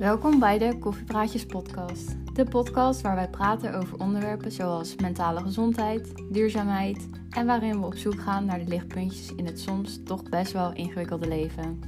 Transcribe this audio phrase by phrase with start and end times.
[0.00, 2.34] Welkom bij de Koffiepraatjes podcast.
[2.34, 7.94] De podcast waar wij praten over onderwerpen zoals mentale gezondheid, duurzaamheid en waarin we op
[7.94, 11.80] zoek gaan naar de lichtpuntjes in het soms toch best wel ingewikkelde leven.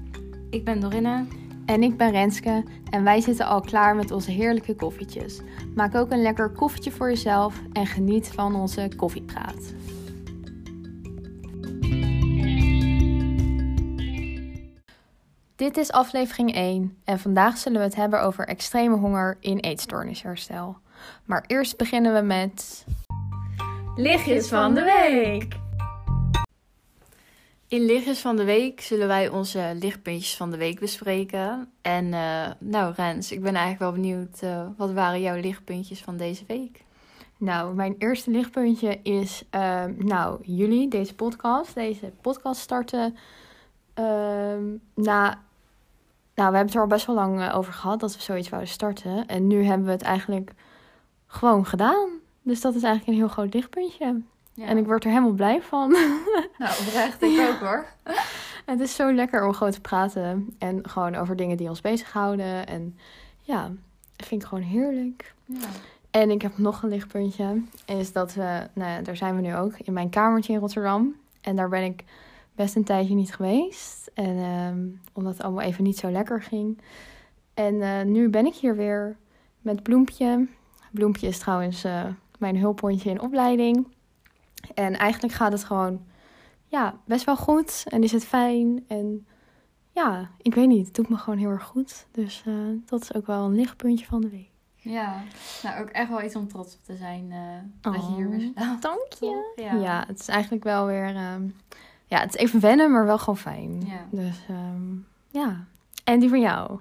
[0.50, 1.24] Ik ben Dorinne.
[1.66, 5.40] En ik ben Renske en wij zitten al klaar met onze heerlijke koffietjes.
[5.74, 9.72] Maak ook een lekker koffietje voor jezelf en geniet van onze koffiepraat.
[15.56, 20.76] Dit is aflevering 1 en vandaag zullen we het hebben over extreme honger in eetstoornisherstel.
[21.24, 22.84] Maar eerst beginnen we met.
[23.96, 25.60] Lichtjes van de week!
[27.68, 31.72] In Lichtjes van de Week zullen wij onze lichtpuntjes van de week bespreken.
[31.82, 36.16] En uh, nou Rens, ik ben eigenlijk wel benieuwd, uh, wat waren jouw lichtpuntjes van
[36.16, 36.80] deze week?
[37.36, 43.16] Nou, mijn eerste lichtpuntje is, uh, nou, jullie, deze podcast, deze podcast starten.
[43.94, 45.38] Na,
[46.34, 48.70] nou, we hebben het er al best wel lang over gehad dat we zoiets wouden
[48.70, 49.26] starten.
[49.26, 50.52] En nu hebben we het eigenlijk
[51.26, 52.08] gewoon gedaan.
[52.42, 54.20] Dus dat is eigenlijk een heel groot lichtpuntje.
[54.54, 54.66] Ja.
[54.66, 55.90] En ik word er helemaal blij van.
[56.58, 57.86] Nou, oprecht, ik ook hoor.
[58.66, 60.54] het is zo lekker om gewoon te praten.
[60.58, 62.66] En gewoon over dingen die ons bezighouden.
[62.66, 62.98] En
[63.40, 63.70] ja,
[64.16, 65.34] dat vind ik gewoon heerlijk.
[65.44, 65.68] Ja.
[66.10, 67.62] En ik heb nog een lichtpuntje.
[67.84, 71.14] Is dat we, nou ja, daar zijn we nu ook, in mijn kamertje in Rotterdam.
[71.40, 72.04] En daar ben ik
[72.54, 74.10] best een tijdje niet geweest.
[74.14, 76.80] En um, omdat het allemaal even niet zo lekker ging.
[77.54, 79.16] En uh, nu ben ik hier weer
[79.60, 80.48] met Bloempje.
[80.90, 82.04] Bloempje is trouwens uh,
[82.38, 83.86] mijn hulphondje in opleiding.
[84.74, 86.04] En eigenlijk gaat het gewoon
[86.66, 87.84] ja, best wel goed.
[87.88, 88.84] En is het fijn.
[88.88, 89.26] En
[89.90, 90.86] ja, ik weet niet.
[90.86, 92.06] Het doet me gewoon heel erg goed.
[92.10, 92.54] Dus uh,
[92.86, 94.50] dat is ook wel een lichtpuntje van de week.
[94.76, 95.22] Ja,
[95.62, 98.50] nou ook echt wel iets om trots op te zijn uh, dat je hier weer
[98.50, 98.82] staat.
[98.82, 99.52] Dank je.
[99.56, 99.74] Ja.
[99.74, 100.04] ja.
[100.06, 101.32] het is eigenlijk wel weer...
[101.32, 101.54] Um,
[102.12, 103.82] ja, het is even wennen, maar wel gewoon fijn.
[103.86, 104.06] Ja.
[104.10, 105.64] Dus um, ja.
[106.04, 106.78] En die van jou?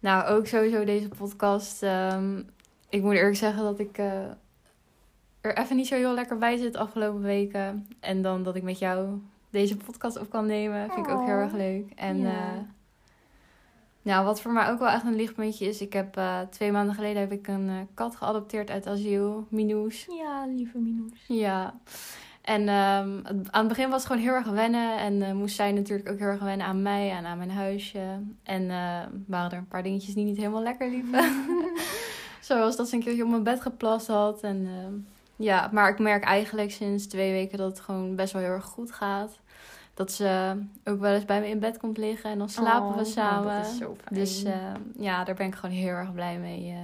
[0.00, 1.82] Nou, ook sowieso deze podcast.
[1.82, 2.50] Um,
[2.88, 3.98] ik moet eerlijk zeggen dat ik...
[3.98, 4.22] Uh,
[5.40, 7.86] er even niet zo heel lekker bij zit de afgelopen weken.
[8.00, 11.36] En dan dat ik met jou deze podcast op kan nemen, vind ik ook heel
[11.36, 11.90] erg leuk.
[11.94, 12.28] En ja.
[12.28, 12.60] Uh,
[14.02, 16.94] nou, wat voor mij ook wel echt een lichtpuntje is, ik heb uh, twee maanden
[16.94, 20.06] geleden heb ik een kat geadopteerd uit asiel, Minoes.
[20.10, 21.24] Ja, lieve Minoes.
[21.26, 21.74] Ja.
[22.40, 24.98] En um, aan het begin was het gewoon heel erg wennen.
[24.98, 28.20] En moest zij natuurlijk ook heel erg wennen aan mij en aan mijn huisje.
[28.42, 28.66] En
[29.26, 31.24] waren er een paar dingetjes die niet helemaal lekker liepen.
[32.40, 34.42] Zoals dat ze een keertje op mijn bed geplast had.
[34.42, 34.94] En ehm,
[35.36, 38.64] ja, maar ik merk eigenlijk sinds twee weken dat het gewoon best wel heel erg
[38.64, 39.38] goed gaat.
[39.94, 42.96] Dat ze ook wel eens bij me in bed komt liggen en dan slapen oh,
[42.96, 43.46] we samen.
[43.46, 44.20] Nou, dat is zo fijn.
[44.20, 44.44] Dus
[44.96, 46.74] ja, daar ben ik gewoon heel erg blij mee.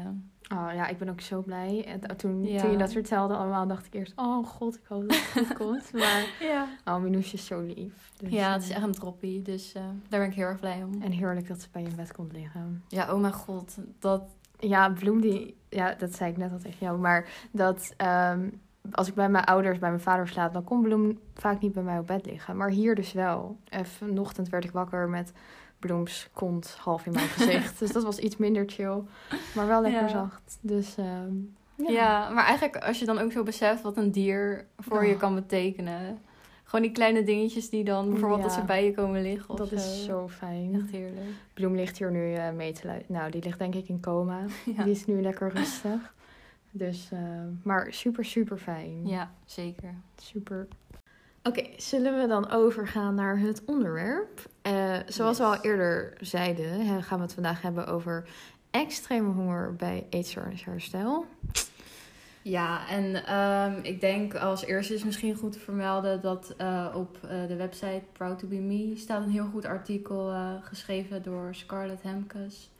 [0.52, 1.84] Oh ja, ik ben ook zo blij.
[1.84, 2.60] En toen, ja.
[2.60, 4.12] toen je dat vertelde allemaal, dacht ik eerst...
[4.16, 5.92] Oh god, ik hoop dat het goed komt.
[6.02, 6.68] Maar ja.
[6.84, 8.12] oh, Minoesje is zo lief.
[8.16, 9.42] Dus, ja, het is echt een troppie.
[9.42, 11.02] Dus uh, daar ben ik heel erg blij om.
[11.02, 12.84] En heerlijk dat ze bij je in bed komt liggen.
[12.88, 13.76] Ja, oh mijn god.
[13.98, 14.22] Dat...
[14.58, 15.56] Ja, Bloem die...
[15.68, 16.98] Ja, dat zei ik net al tegen jou.
[16.98, 17.94] Maar dat...
[18.32, 18.60] Um,
[18.92, 21.82] als ik bij mijn ouders, bij mijn vader slaap, dan kon Bloem vaak niet bij
[21.82, 22.56] mij op bed liggen.
[22.56, 23.56] Maar hier dus wel.
[23.68, 25.32] Even vanochtend werd ik wakker met
[25.78, 27.78] Bloems kont half in mijn gezicht.
[27.78, 29.02] dus dat was iets minder chill.
[29.54, 30.08] Maar wel lekker ja.
[30.08, 30.58] zacht.
[30.60, 31.90] Dus um, ja.
[31.90, 32.30] ja.
[32.30, 35.06] maar eigenlijk als je dan ook zo beseft wat een dier voor oh.
[35.06, 36.18] je kan betekenen.
[36.64, 38.46] Gewoon die kleine dingetjes die dan bijvoorbeeld ja.
[38.46, 39.56] dat ze bij je komen liggen.
[39.56, 40.74] Dat is zo fijn.
[40.74, 41.26] Echt heerlijk.
[41.54, 43.18] Bloem ligt hier nu uh, mee te luisteren.
[43.18, 44.40] Nou, die ligt denk ik in coma.
[44.84, 46.14] Die is nu lekker rustig.
[46.70, 47.20] Dus, uh,
[47.62, 49.06] maar super, super fijn.
[49.06, 49.94] Ja, zeker.
[50.16, 50.68] Super.
[51.42, 54.50] Oké, okay, zullen we dan overgaan naar het onderwerp?
[54.66, 55.46] Uh, zoals yes.
[55.46, 58.28] we al eerder zeiden, gaan we het vandaag hebben over
[58.70, 61.26] extreme honger bij eetstoornisherstel.
[62.42, 67.18] Ja, en um, ik denk als eerste is misschien goed te vermelden dat uh, op
[67.24, 70.32] uh, de website Proud to Be Me staat een heel goed artikel
[70.62, 72.70] geschreven door Scarlett Hemkes.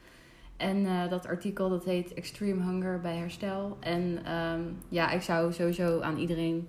[0.56, 3.76] En uh, dat artikel dat heet Extreme Hunger bij Herstel.
[3.80, 6.68] En um, ja, ik zou sowieso aan iedereen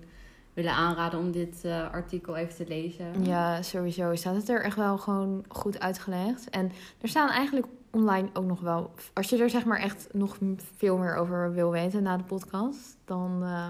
[0.54, 3.24] willen aanraden om dit uh, artikel even te lezen.
[3.24, 6.50] Ja, sowieso staat het er echt wel gewoon goed uitgelegd.
[6.50, 6.70] En
[7.00, 8.90] er staan eigenlijk online ook nog wel...
[9.12, 10.38] Als je er zeg maar echt nog
[10.76, 12.96] veel meer over wil weten na de podcast...
[13.04, 13.68] dan uh,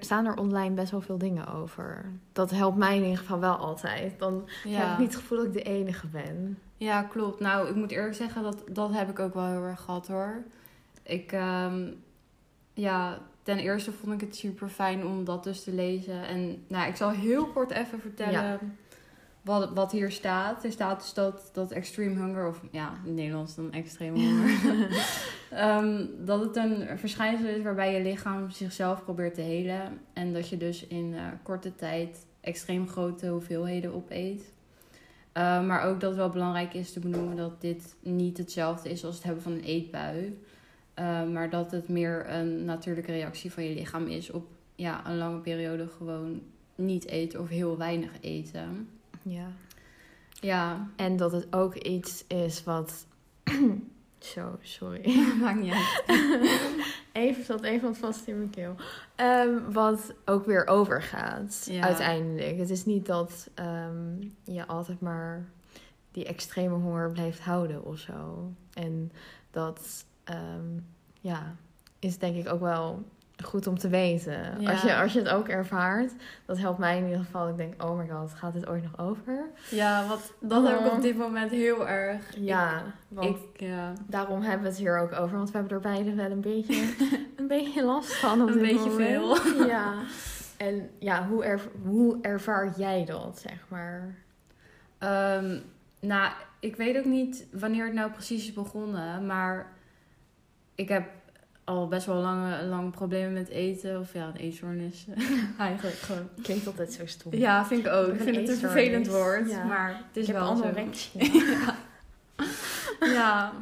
[0.00, 2.12] staan er online best wel veel dingen over.
[2.32, 4.18] Dat helpt mij in ieder geval wel altijd.
[4.18, 4.78] Dan ja.
[4.78, 6.58] heb ik niet het gevoel dat ik de enige ben.
[6.76, 7.40] Ja, klopt.
[7.40, 10.42] Nou, ik moet eerlijk zeggen, dat, dat heb ik ook wel heel erg gehad hoor.
[11.02, 12.02] Ik, um,
[12.74, 16.26] ja, ten eerste vond ik het super fijn om dat dus te lezen.
[16.26, 18.58] En nou, ik zal heel kort even vertellen ja.
[19.48, 20.64] Wat, wat hier staat.
[20.64, 24.50] Er staat dus dat, dat extreme hunger, of ja, in het Nederlands dan extreme honger.
[25.84, 30.00] um, dat het een verschijnsel is waarbij je lichaam zichzelf probeert te helen.
[30.12, 34.52] En dat je dus in uh, korte tijd extreem grote hoeveelheden opeet.
[35.38, 39.04] Uh, maar ook dat het wel belangrijk is te benoemen dat dit niet hetzelfde is
[39.04, 40.38] als het hebben van een eetbui.
[40.98, 45.18] Uh, maar dat het meer een natuurlijke reactie van je lichaam is op ja, een
[45.18, 46.42] lange periode gewoon
[46.74, 48.88] niet eten of heel weinig eten.
[49.28, 49.50] Ja.
[50.40, 50.88] Ja.
[50.96, 53.06] En dat het ook iets is wat.
[54.18, 55.18] Zo, sorry.
[55.40, 56.04] Maakt niet uit.
[57.12, 58.74] even zat even wat vast in mijn keel.
[59.16, 61.82] Um, wat ook weer overgaat, Ja.
[61.82, 62.58] uiteindelijk.
[62.58, 65.48] Het is niet dat ehm, je altijd maar
[66.12, 68.52] die extreme honger blijft houden of zo.
[68.72, 69.12] En
[69.50, 70.78] dat, ehm,
[71.20, 71.56] ja,
[71.98, 73.04] is denk ik ook wel
[73.44, 74.60] goed om te weten.
[74.60, 74.70] Ja.
[74.70, 76.12] Als, je, als je het ook ervaart,
[76.46, 77.48] dat helpt mij in ieder geval.
[77.48, 79.44] Ik denk, oh my god, gaat dit ooit nog over?
[79.70, 82.36] Ja, wat, dat heb ik op dit moment heel erg.
[82.36, 83.92] Ja, want Ik, ja.
[84.06, 85.36] daarom hebben we het hier ook over.
[85.36, 86.94] Want we hebben er beide wel een beetje,
[87.36, 89.38] een beetje last van op Een dit beetje moment.
[89.40, 89.66] veel.
[89.66, 89.94] Ja.
[90.56, 94.14] En ja, hoe, er, hoe ervaar jij dat, zeg maar?
[94.98, 95.58] Ehm,
[96.00, 99.72] nou, ik weet ook niet wanneer het nou precies is begonnen, maar
[100.74, 101.08] ik heb
[101.68, 104.00] al best wel lange, lang problemen met eten.
[104.00, 105.06] Of ja, een eetstoornis
[105.58, 106.28] eigenlijk gewoon.
[106.42, 107.34] Klinkt altijd zo stom.
[107.34, 108.06] Ja, vind ik ook.
[108.06, 109.64] Ik heb vind het een vervelend woord, Ja.
[109.64, 110.62] maar het is ik heb wel zo.
[110.62, 111.22] anorexia.
[111.34, 111.74] ja.
[113.00, 113.52] ja,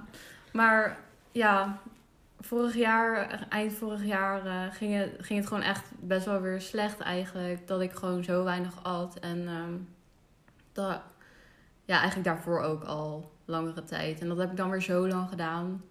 [0.53, 0.99] maar
[1.33, 1.79] ja,
[2.41, 6.61] vorig jaar, eind vorig jaar, eh, ging, het, ging het gewoon echt best wel weer
[6.61, 7.67] slecht eigenlijk.
[7.67, 9.19] Dat ik gewoon zo weinig at.
[9.21, 9.75] En ehm,
[10.73, 11.01] dat,
[11.85, 14.21] ja, eigenlijk daarvoor ook al langere tijd.
[14.21, 15.83] En dat heb ik dan weer zo lang gedaan.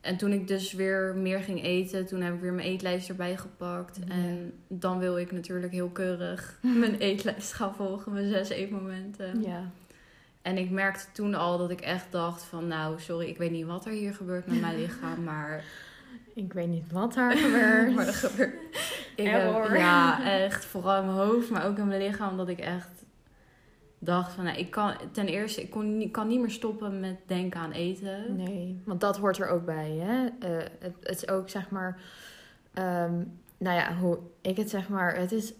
[0.00, 3.36] En toen ik dus weer meer ging eten, toen heb ik weer mijn eetlijst erbij
[3.36, 3.98] gepakt.
[4.08, 9.42] En dan wil ik natuurlijk heel keurig mijn eetlijst gaan volgen, mijn zes eetmomenten.
[9.42, 9.70] Ja.
[10.42, 12.66] En ik merkte toen al dat ik echt dacht van...
[12.66, 15.64] nou, sorry, ik weet niet wat er hier gebeurt met mijn lichaam, maar...
[16.34, 17.92] Ik weet niet wat daar gebeurt.
[17.94, 18.54] maar er gebeurt...
[19.16, 20.64] Ik heb, ja, echt.
[20.64, 22.36] Vooral in mijn hoofd, maar ook in mijn lichaam.
[22.36, 22.97] Dat ik echt
[23.98, 24.44] dacht van...
[24.44, 28.36] Nou, ik kan, ten eerste, ik kon, kan niet meer stoppen met denken aan eten.
[28.36, 29.90] Nee, want dat hoort er ook bij.
[29.90, 30.26] Hè?
[30.26, 32.00] Eh, het, het is ook zeg maar,
[32.74, 33.14] ehm,
[33.58, 35.52] nou ja, hoe ik het zeg maar, het is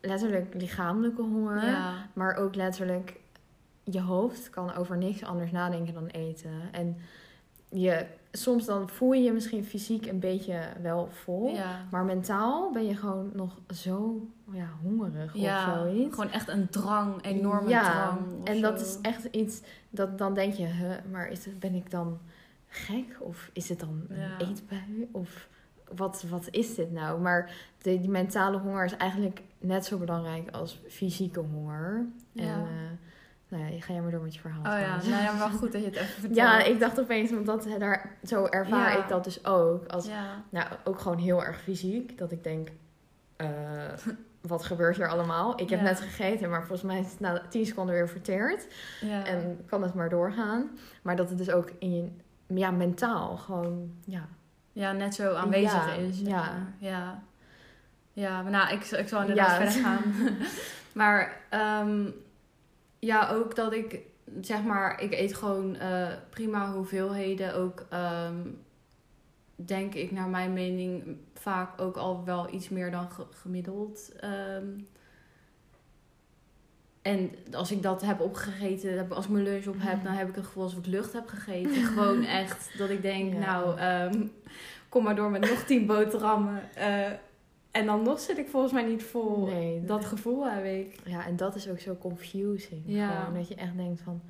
[0.00, 3.20] letterlijk lichamelijke honger, Ja, maar ook letterlijk
[3.84, 6.50] je hoofd kan over niks anders nadenken dan eten.
[6.72, 6.96] En
[7.68, 11.86] je, soms dan voel je je misschien fysiek een beetje wel vol, ja.
[11.90, 16.14] maar mentaal ben je gewoon nog zo ja, hongerig ja of zoiets.
[16.14, 18.18] gewoon echt een drang, enorme ja, drang.
[18.44, 19.60] en dat is echt iets
[19.90, 22.18] dat dan denk je, huh, maar is het, ben ik dan
[22.66, 25.48] gek of is het dan een eetbui of
[25.94, 27.20] wat, wat is dit nou?
[27.20, 27.50] Maar
[27.82, 32.06] de, die mentale honger is eigenlijk net zo belangrijk als fysieke honger.
[32.34, 32.66] En Ja.
[33.50, 34.60] Ja, ga jij maar door met je verhaal.
[34.74, 36.34] Oh ja, nou ja, wel goed dat je het even vertelt.
[36.46, 39.02] ja, ik dacht opeens, want dat, daar, zo ervaar Ja.
[39.02, 39.86] ik dat dus ook.
[39.86, 42.18] Als, Ja, nou, ook gewoon heel erg fysiek.
[42.18, 42.68] Dat ik denk,
[43.36, 43.48] eh,
[44.40, 45.60] wat gebeurt hier allemaal?
[45.60, 45.84] Ik heb Ja.
[45.84, 48.66] net gegeten, maar volgens mij is het na 10 seconden weer verteerd.
[49.00, 49.24] ja.
[49.26, 50.70] En kan het maar doorgaan.
[51.02, 52.08] Maar dat het dus ook in je,
[52.58, 54.28] ja, mentaal gewoon, ja.
[54.72, 56.20] Ja, net zo aanwezig is.
[56.20, 56.36] ja.
[56.36, 56.72] maar.
[56.78, 57.22] ja.
[58.12, 60.02] Ja, maar nou, ik, ik zal inderdaad verder gaan.
[60.92, 62.06] maar ehm,
[63.00, 63.98] ja, ook dat ik,
[64.40, 67.54] zeg maar, ik eet gewoon eh, prima hoeveelheden.
[67.54, 68.36] Ook ehm,
[69.54, 74.12] denk ik naar mijn mening vaak ook al wel iets meer dan ge- gemiddeld.
[74.20, 74.66] Ehm,
[77.02, 80.34] en als ik dat heb opgegeten, als ik mijn lunch op heb, dan heb ik
[80.34, 81.84] het gevoel alsof ik lucht heb gegeten.
[81.94, 83.38] Gewoon echt dat ik denk, Ja.
[83.38, 84.26] nou, ehm,
[84.88, 86.74] kom maar door met nog tien boterhammen.
[86.74, 87.10] Eh,
[87.70, 89.46] en dan nog zit ik volgens mij niet vol.
[89.46, 91.00] Nee, Dat gevoel heb ik.
[91.04, 92.82] Ja, en dat is ook zo confusing.
[92.86, 93.10] Ja.
[93.20, 94.22] Gewoon dat je echt denkt van,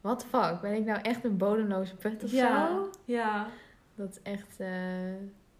[0.00, 0.60] what the fuck?
[0.60, 2.90] Ben ik nou echt een bodemloze put of Ja, zo?
[3.04, 3.46] ja.
[3.94, 4.68] Dat is echt, eh,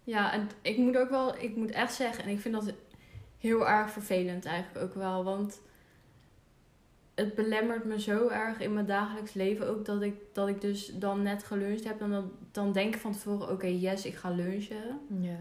[0.03, 2.73] Ja, en ik moet ook wel, ik moet echt zeggen, en ik vind dat
[3.37, 5.23] heel erg vervelend eigenlijk ook wel.
[5.23, 5.61] Want
[7.15, 10.91] het belemmert me zo erg in mijn dagelijks leven ook dat ik, dat ik dus
[10.99, 12.01] dan net geluncht heb.
[12.01, 14.99] En dan, dan denk ik van tevoren, oké, yes, ik ga lunchen.
[15.19, 15.37] ja.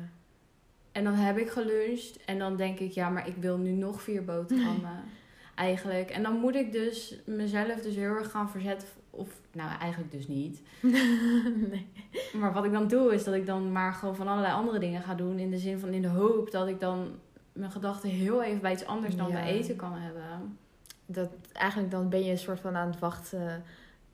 [0.92, 4.02] En dan heb ik geluncht en dan denk ik, ja, maar ik wil nu nog
[4.02, 5.02] vier boterhammen.
[5.54, 6.10] Eigenlijk.
[6.10, 8.88] En dan moet ik dus mezelf dus heel erg gaan verzetten.
[9.10, 10.62] Of, nou, eigenlijk dus niet.
[11.70, 11.86] nee.
[12.32, 15.02] Maar wat ik dan doe, is dat ik dan maar gewoon van allerlei andere dingen
[15.02, 15.38] ga doen.
[15.38, 17.08] In de zin van in de hoop dat ik dan
[17.52, 19.32] mijn gedachten heel even bij iets anders dan Ja.
[19.32, 20.58] bij eten kan hebben.
[21.06, 23.62] Dat, eigenlijk dan ben je een soort van aan het wachten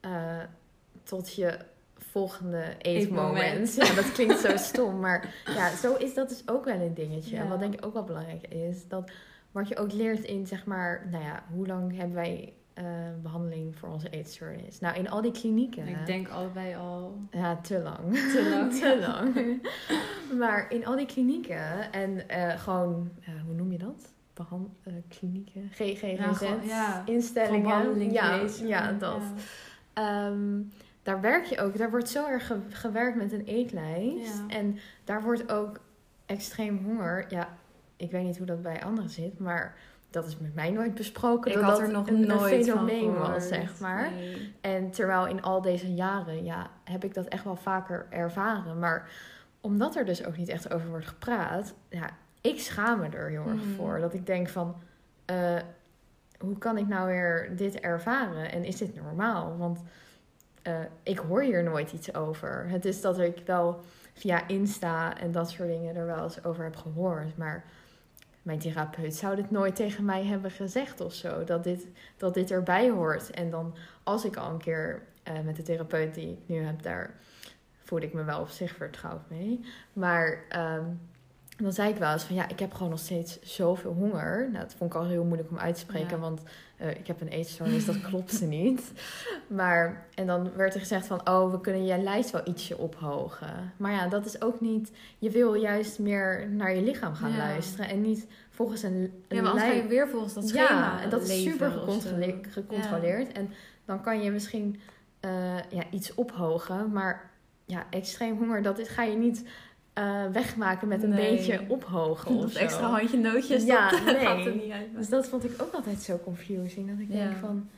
[0.00, 0.40] eh,
[1.02, 1.58] tot je
[2.16, 3.74] volgende eetmoment.
[3.74, 5.00] Ja, dat klinkt zo stom.
[5.00, 7.36] Maar ja, zo is dat dus ook wel een dingetje.
[7.36, 9.10] En wat denk ik ook wel belangrijk is, dat
[9.52, 12.84] wat je ook leert in, zeg maar, nou ja, hoe lang hebben wij eh,
[13.22, 14.80] behandeling voor onze eetstoornis?
[14.80, 15.88] Nou, in al die klinieken.
[15.88, 18.14] Ik denk allebei al Ja, te lang.
[18.16, 18.72] te lang.
[18.74, 19.60] te lang.
[20.38, 24.14] maar in al die klinieken en eh, gewoon, eh, hoe noem je dat?
[24.34, 24.68] behand,
[25.08, 28.12] klinieken, GGZ, Ja, instellingen.
[28.12, 29.22] Ja, ja, dat.
[29.92, 30.60] Ehm,
[31.06, 34.36] daar werk je ook, daar wordt zo erg ge- gewerkt met een eetlijst.
[34.48, 34.56] Ja.
[34.56, 35.80] En daar wordt ook
[36.26, 37.24] extreem honger.
[37.28, 37.48] Ja,
[37.96, 39.74] ik weet niet hoe dat bij anderen zit, maar
[40.10, 41.50] dat is met mij nooit besproken.
[41.50, 44.10] Ik dat had er nog een, nooit een fenomeen van was, zeg maar.
[44.10, 44.54] Nee.
[44.60, 48.78] En terwijl in al deze jaren, ja, heb ik dat echt wel vaker ervaren.
[48.78, 49.08] Maar
[49.60, 52.10] omdat er dus ook niet echt over wordt gepraat, ja,
[52.40, 53.74] ik schaam me er heel erg Mhm.
[53.76, 53.98] voor.
[53.98, 54.76] Dat ik denk van,
[55.24, 55.56] eh,
[56.38, 58.52] hoe kan ik nou weer dit ervaren?
[58.52, 59.56] En is dit normaal?
[59.58, 59.80] Want
[60.66, 62.68] eh, ik hoor hier nooit iets over.
[62.68, 63.80] Het is dat ik wel
[64.12, 67.36] via Insta en dat soort dingen er wel eens over heb gehoord.
[67.36, 67.64] Maar
[68.42, 71.44] mijn therapeut zou dit nooit tegen mij hebben gezegd of zo.
[71.44, 73.30] Dat dit, dat dit erbij hoort.
[73.30, 76.82] En dan als ik al een keer eh, met de therapeut die ik nu heb,
[76.82, 77.14] daar
[77.84, 79.60] voel ik me wel op zich vertrouwd mee.
[79.92, 80.84] Maar ehm,
[81.56, 84.48] dan zei ik wel eens van ja, ik heb gewoon nog steeds zoveel honger.
[84.52, 86.18] Nou, dat vond ik al heel moeilijk om uit te spreken, Ja.
[86.18, 86.42] want
[86.76, 88.92] eh, ik heb een eetstoornis, dat klopte niet.
[89.46, 93.72] Maar, en dan werd er gezegd van, oh, we kunnen je lijst wel ietsje ophogen.
[93.76, 97.36] Maar ja, dat is ook niet, je wil juist meer naar je lichaam gaan Ja.
[97.36, 98.92] luisteren en niet volgens een,
[99.28, 101.70] een Ja, maar anders ga je weer volgens dat schema ja, en dat is super
[101.70, 103.32] gecontrole- gecontroleerd.
[103.32, 103.50] En
[103.84, 104.80] dan kan je misschien
[105.20, 105.30] eh,
[105.70, 106.92] ja, iets ophogen.
[106.92, 107.30] Maar
[107.64, 109.44] ja, extreem honger, dat is, ga je niet
[109.96, 111.36] eh, wegmaken met een Nee.
[111.36, 114.14] beetje ophogen of Dat extra handje nootjes, Ja, dat nee.
[114.26, 114.94] gaat er niet uit.
[114.96, 116.88] Dus dat vond ik ook altijd zo confusing.
[116.90, 117.68] Dat ik denk van...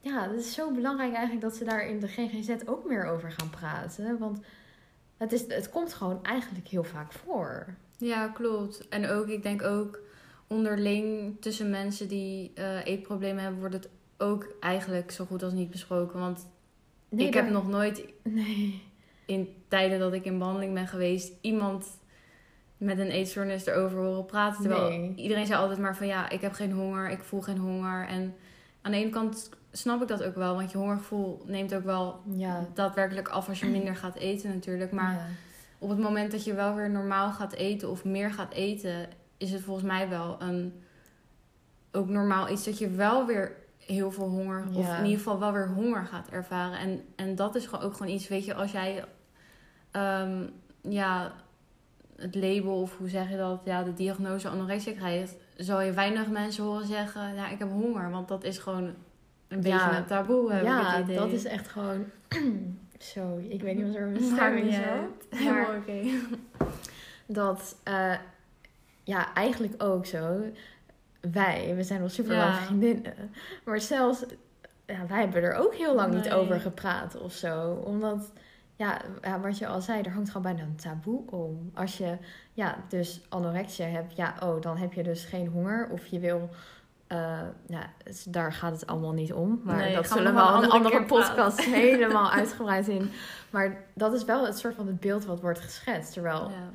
[0.00, 3.32] Ja, het is zo belangrijk eigenlijk dat ze daar in de GGZ ook meer over
[3.32, 4.18] gaan praten.
[4.18, 4.40] Want
[5.16, 7.66] het, is, het komt gewoon eigenlijk heel vaak voor.
[7.96, 8.88] Ja, klopt.
[8.88, 9.98] En ook, ik denk ook
[10.46, 13.88] onderling tussen mensen die eh, eetproblemen hebben, wordt het
[14.18, 16.20] ook eigenlijk zo goed als niet besproken.
[16.20, 16.46] Want
[17.08, 18.82] Nee, ik daar- heb nog nooit Nee.
[19.28, 21.86] In tijden dat ik in behandeling ben geweest, iemand
[22.76, 24.60] met een eetstoornis erover horen praten.
[24.62, 25.14] Terwijl Nee.
[25.16, 28.06] iedereen zei altijd maar van ja, ik heb geen honger, ik voel geen honger.
[28.06, 28.34] En
[28.82, 32.20] aan de ene kant snap ik dat ook wel, want je hongergevoel neemt ook wel
[32.34, 32.66] Ja.
[32.74, 34.92] daadwerkelijk af als je minder gaat eten natuurlijk.
[34.92, 35.26] Maar ja.
[35.78, 39.50] op het moment dat je wel weer normaal gaat eten of meer gaat eten, is
[39.52, 40.82] het volgens mij wel een
[41.92, 45.52] ook normaal iets dat je wel weer heel veel honger, of in ieder geval wel
[45.52, 46.78] weer honger gaat ervaren.
[46.78, 49.04] En, en dat is gewoon ook gewoon iets, weet je, als jij
[49.98, 50.46] ehm,
[50.94, 51.32] ja,
[52.16, 56.28] het label of hoe zeg je dat, ja, de diagnose anorexia krijgt, zal je weinig
[56.28, 58.10] mensen horen zeggen, ja, ik heb honger.
[58.10, 58.84] Want dat is gewoon
[59.48, 59.96] een beetje Ja.
[59.96, 61.16] een taboe, heb ik ja, het idee.
[61.16, 62.04] dat is echt gewoon...
[62.98, 64.72] Zo, ik weet niet wat er met mijn niet
[65.30, 66.02] is Maar oké.
[67.40, 68.14] dat, eh,
[69.04, 70.40] ja, eigenlijk ook zo.
[71.32, 72.60] Wij, we zijn al super lang Ja.
[72.62, 73.14] vriendinnen.
[73.64, 74.24] Maar zelfs,
[74.86, 77.72] ja, wij hebben er ook heel lang niet over gepraat of zo.
[77.84, 78.32] Omdat,
[78.78, 79.00] ja,
[79.42, 81.70] wat je al zei, er hangt gewoon bijna een taboe om.
[81.74, 82.16] Als je,
[82.52, 85.88] ja, dus anorexia hebt, ja, oh, dan heb je dus geen honger.
[85.90, 86.48] Of je wil...
[87.06, 89.60] eh, ja, dus daar gaat het allemaal niet om.
[89.64, 93.10] Maar Nee, dat zullen we wel een andere podcast helemaal uitgebreid in.
[93.50, 96.12] Maar dat is wel het soort van het beeld wat wordt geschetst.
[96.12, 96.70] Terwijl Ja.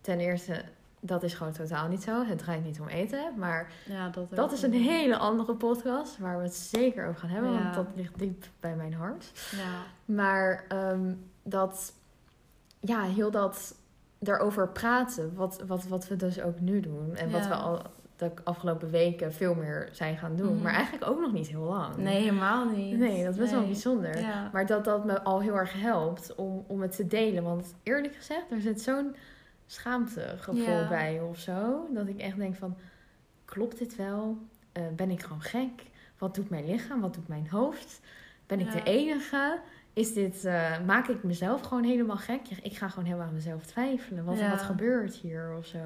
[0.00, 0.62] ten eerste,
[1.00, 2.24] dat is gewoon totaal niet zo.
[2.24, 3.32] Het draait niet om eten.
[3.36, 7.30] Maar Ja, dat, dat is een hele andere podcast waar we het zeker over gaan
[7.30, 7.52] hebben.
[7.52, 7.62] Ja.
[7.62, 9.32] Want dat ligt diep bij mijn hart.
[9.50, 9.82] Ja.
[10.14, 11.12] Maar ehm,
[11.48, 11.92] dat,
[12.80, 13.74] ja, heel dat
[14.18, 15.34] daarover praten.
[15.34, 17.16] Wat, wat, wat we dus ook nu doen.
[17.16, 17.48] En wat Ja.
[17.48, 17.82] we al
[18.16, 20.54] de afgelopen weken veel meer zijn gaan doen.
[20.54, 20.62] Mhm.
[20.62, 21.96] Maar eigenlijk ook nog niet heel lang.
[21.96, 22.98] Nee, helemaal niet.
[22.98, 24.18] Nee, dat is best wel bijzonder.
[24.20, 24.50] Ja.
[24.52, 27.42] Maar dat dat me al heel erg helpt om, om het te delen.
[27.42, 29.14] Want eerlijk gezegd, er zit zo'n
[29.66, 30.88] schaamtegevoel Ja.
[30.88, 31.86] bij of zo.
[31.94, 32.76] Dat ik echt denk van,
[33.44, 34.38] klopt dit wel?
[34.72, 35.82] Eh, ben ik gewoon gek?
[36.18, 37.00] Wat doet mijn lichaam?
[37.00, 38.00] Wat doet mijn hoofd?
[38.46, 38.72] Ben ik Ja.
[38.72, 39.58] de enige?
[39.98, 42.40] Is dit, eh, maak ik mezelf gewoon helemaal gek?
[42.62, 44.24] Ik ga gewoon helemaal aan mezelf twijfelen.
[44.24, 44.50] Wat, Ja.
[44.50, 45.78] wat gebeurt hier of zo?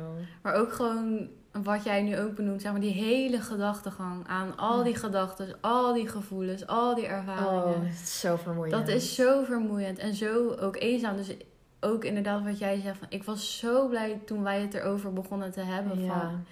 [0.42, 1.28] Maar ook gewoon
[1.62, 4.84] wat jij nu ook benoemt, zeg maar die hele gedachtegang aan al Ja.
[4.84, 7.64] die gedachten, al die gevoelens, al die ervaringen.
[7.64, 8.86] Oh, het is zo vermoeiend.
[8.86, 11.16] dat is zo vermoeiend en zo ook eenzaam.
[11.16, 11.36] Dus
[11.80, 15.52] ook inderdaad wat jij zegt, van, ik was zo blij toen wij het erover begonnen
[15.52, 16.06] te hebben.
[16.06, 16.44] Van,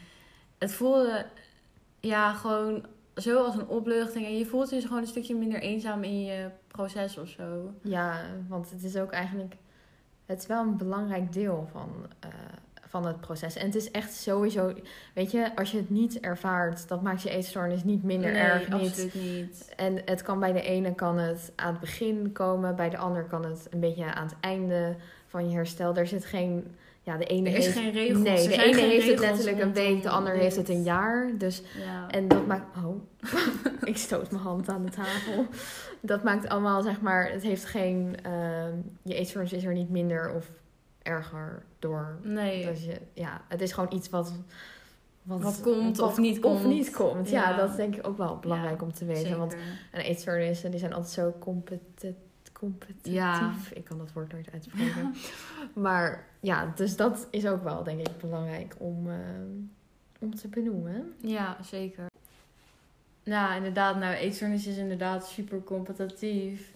[0.59, 1.27] het voelde
[2.01, 2.85] ja gewoon
[3.21, 6.25] zo als een opluchting en je voelt je dus gewoon een stukje minder eenzaam in
[6.25, 7.73] je proces of zo.
[7.83, 9.55] Ja, want het is ook eigenlijk...
[10.27, 11.89] Het is wel een belangrijk deel van,
[12.21, 12.29] eh,
[12.87, 13.57] van het proces.
[13.57, 14.75] En het is echt sowieso...
[15.15, 16.89] Weet je, als je het niet ervaart...
[16.89, 18.69] dat maakt je eetstoornis niet minder nee, erg.
[18.69, 18.89] Niet.
[18.89, 19.73] absoluut niet.
[19.77, 22.77] En het kan bij de ene kan het aan het begin komen...
[22.77, 24.97] bij de ander kan het een beetje aan het einde
[25.27, 25.97] van je herstel.
[25.97, 26.75] Er zit geen...
[27.11, 27.79] Ja, de ene Er is heeft...
[27.79, 28.23] geen regels.
[28.23, 30.03] Nee, de ene heeft het letterlijk een week...
[30.03, 31.31] de ander heeft het een jaar.
[31.39, 32.09] Dus Ja.
[32.11, 32.77] en dat maakt.
[32.85, 33.03] Oh,
[33.91, 35.47] ik stoot mijn hand aan de tafel.
[36.01, 37.31] Dat maakt allemaal, zeg maar.
[37.33, 38.17] Het heeft geen.
[38.23, 40.51] ehm, je eetstoornis is er niet minder of
[41.03, 42.19] erger door.
[42.23, 42.67] nee.
[42.67, 44.33] Dus je, ja, het is gewoon iets wat.
[45.23, 46.57] wat, Wat komt of niet komt.
[46.61, 47.31] Of niet komt.
[47.31, 47.57] Ja, Ja.
[47.57, 49.23] dat is denk ik ook wel belangrijk Ja, om te weten.
[49.23, 49.39] Zeker.
[49.39, 49.55] Want
[49.93, 52.15] een eetstoornissen, die zijn altijd zo competi-
[52.61, 53.13] competitief.
[53.13, 53.53] Ja.
[53.73, 55.15] Ik kan dat woord nooit uitspreken.
[55.85, 59.17] maar ja, dus dat is ook wel denk ik belangrijk om, eh,
[60.19, 61.15] om te benoemen.
[61.21, 62.07] Ja, zeker.
[63.23, 63.97] Ja, inderdaad.
[63.97, 66.73] Nou, eetstoornis is inderdaad super competitief.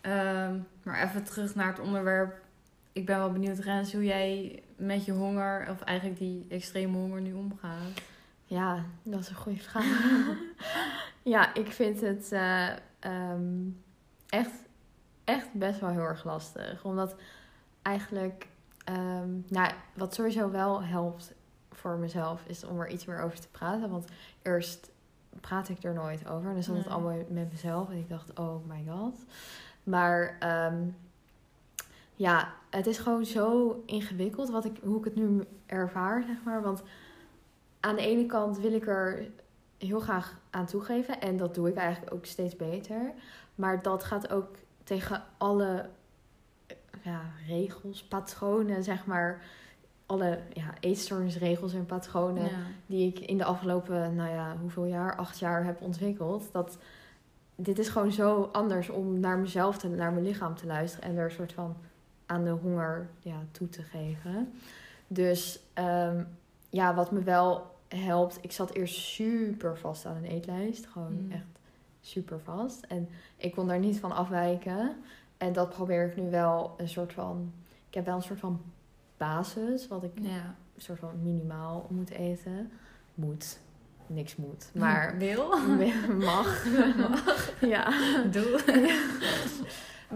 [0.00, 2.42] Ehm, maar even terug naar het onderwerp.
[2.92, 7.20] Ik ben wel benieuwd, Rens, hoe jij met je honger, of eigenlijk die extreme honger
[7.20, 8.02] nu omgaat.
[8.44, 9.84] Ja, dat is een goede vraag.
[11.34, 13.68] ja, ik vind het eh, ehm,
[14.28, 14.63] echt,
[15.24, 16.84] echt best wel heel erg lastig.
[16.84, 17.14] Omdat
[17.82, 18.48] eigenlijk,
[18.84, 21.32] ehm, nou, wat sowieso wel helpt
[21.72, 23.90] voor mezelf, is om er iets meer over te praten.
[23.90, 24.08] Want
[24.42, 24.90] eerst
[25.40, 26.48] praat ik er nooit over.
[26.48, 26.94] En dan zat het Nee.
[26.94, 27.90] allemaal met mezelf.
[27.90, 29.14] En ik dacht, oh my god.
[29.82, 30.82] Maar ehm,
[32.14, 36.62] ja, het is gewoon zo ingewikkeld wat ik, hoe ik het nu ervaar, zeg maar.
[36.62, 36.82] Want
[37.80, 39.30] aan de ene kant wil ik er
[39.78, 41.20] heel graag aan toegeven.
[41.20, 43.12] En dat doe ik eigenlijk ook steeds beter.
[43.54, 44.48] Maar dat gaat ook
[44.84, 45.88] tegen alle
[46.66, 49.42] eh, ja, regels, patronen, zeg maar.
[50.06, 52.56] Alle ja, eetstoornisregels en patronen Ja.
[52.86, 56.52] die ik in de afgelopen, nou ja, hoeveel jaar, acht jaar heb ontwikkeld.
[56.52, 56.78] Dat
[57.56, 61.16] dit is gewoon zo anders om naar mezelf, te, naar mijn lichaam te luisteren en
[61.16, 61.76] er een soort van
[62.26, 64.52] aan de honger ja, toe te geven.
[65.06, 66.24] Dus ehm,
[66.70, 70.86] ja, wat me wel helpt, ik zat eerst super vast aan een eetlijst.
[70.86, 71.30] Gewoon Mm.
[71.32, 71.53] echt
[72.06, 72.84] super vast.
[72.84, 74.96] En ik kon daar niet van afwijken.
[75.36, 77.52] En dat probeer ik nu wel een soort van.
[77.88, 78.60] Ik heb wel een soort van
[79.16, 80.54] basis, wat ik Ja.
[80.74, 82.70] een soort van minimaal moet eten.
[83.14, 83.58] Moet.
[84.06, 84.70] Niks moet.
[84.74, 85.48] Maar wil?
[86.18, 86.64] mag.
[87.74, 87.92] ja.
[88.30, 88.60] Doe.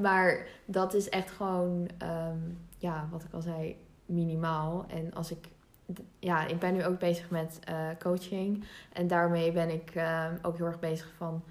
[0.00, 2.38] Maar dat is echt gewoon, ehm,
[2.78, 3.76] ja, wat ik al zei,
[4.06, 4.84] minimaal.
[4.88, 5.48] En als ik,
[6.18, 8.64] ja, ik ben nu ook bezig met eh, coaching.
[8.92, 11.42] En daarmee ben ik ehm, ook heel erg bezig van,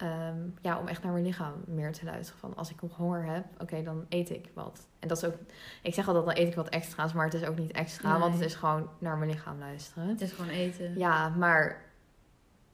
[0.00, 2.40] ehm, ja, om echt naar mijn lichaam meer te luisteren.
[2.40, 4.86] Van als ik nog honger heb, oké, dan eet ik wat.
[4.98, 5.34] En dat is ook,
[5.82, 8.18] ik zeg altijd, dan eet ik wat extra's, maar het is ook niet extra.
[8.18, 10.08] Want het is gewoon naar mijn lichaam luisteren.
[10.08, 10.98] Het is gewoon eten.
[10.98, 11.82] Ja, maar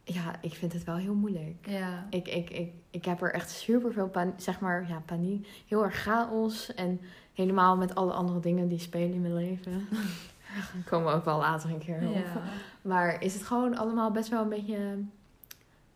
[0.04, 1.66] ja, ik vind het wel heel moeilijk.
[1.66, 2.06] Ja.
[2.10, 5.62] Ik, ik, ik, ik heb er echt super veel paniek, zeg maar, ja, paniek.
[5.66, 6.74] Heel erg chaos.
[6.74, 7.00] En
[7.32, 9.72] helemaal met alle andere dingen die spelen in mijn leven.
[10.54, 12.14] Daar komen we ook wel later een keer op.
[12.14, 12.42] Ja.
[12.82, 14.98] Maar is het gewoon allemaal best wel een beetje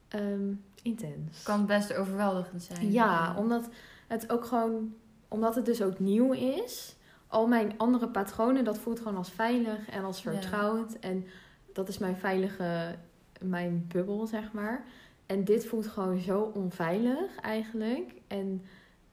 [0.08, 0.52] ehm,
[0.82, 1.42] intens.
[1.42, 2.92] Kan best overweldigend zijn.
[2.92, 3.68] Ja, omdat
[4.06, 4.94] het ook gewoon,
[5.28, 6.96] omdat het dus ook nieuw is.
[7.26, 10.30] Al mijn andere patronen, dat voelt gewoon als veilig en als Ja.
[10.32, 10.92] vertrouwd.
[10.92, 11.24] En
[11.72, 12.94] dat is mijn veilige,
[13.40, 14.84] mijn bubbel, zeg maar.
[15.26, 18.12] En dit voelt gewoon zo onveilig eigenlijk.
[18.26, 18.62] En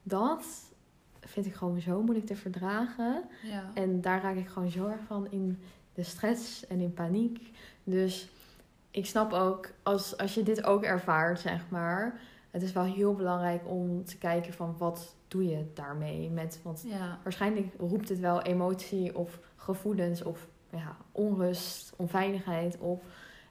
[0.02, 0.44] dat
[1.20, 3.24] vind ik gewoon zo moeilijk te verdragen.
[3.42, 3.70] Ja.
[3.74, 5.58] En daar raak ik gewoon zo erg van in
[5.94, 7.50] de stress en in paniek.
[7.84, 8.28] Dus
[8.98, 12.20] ik snap ook, als, als je dit ook ervaart, zeg maar.
[12.50, 16.30] Het is wel heel belangrijk om te kijken van wat doe je daarmee.
[16.30, 17.18] Met, want Ja.
[17.22, 23.04] waarschijnlijk roept het wel emotie of gevoelens of ja, onrust, onveiligheid op.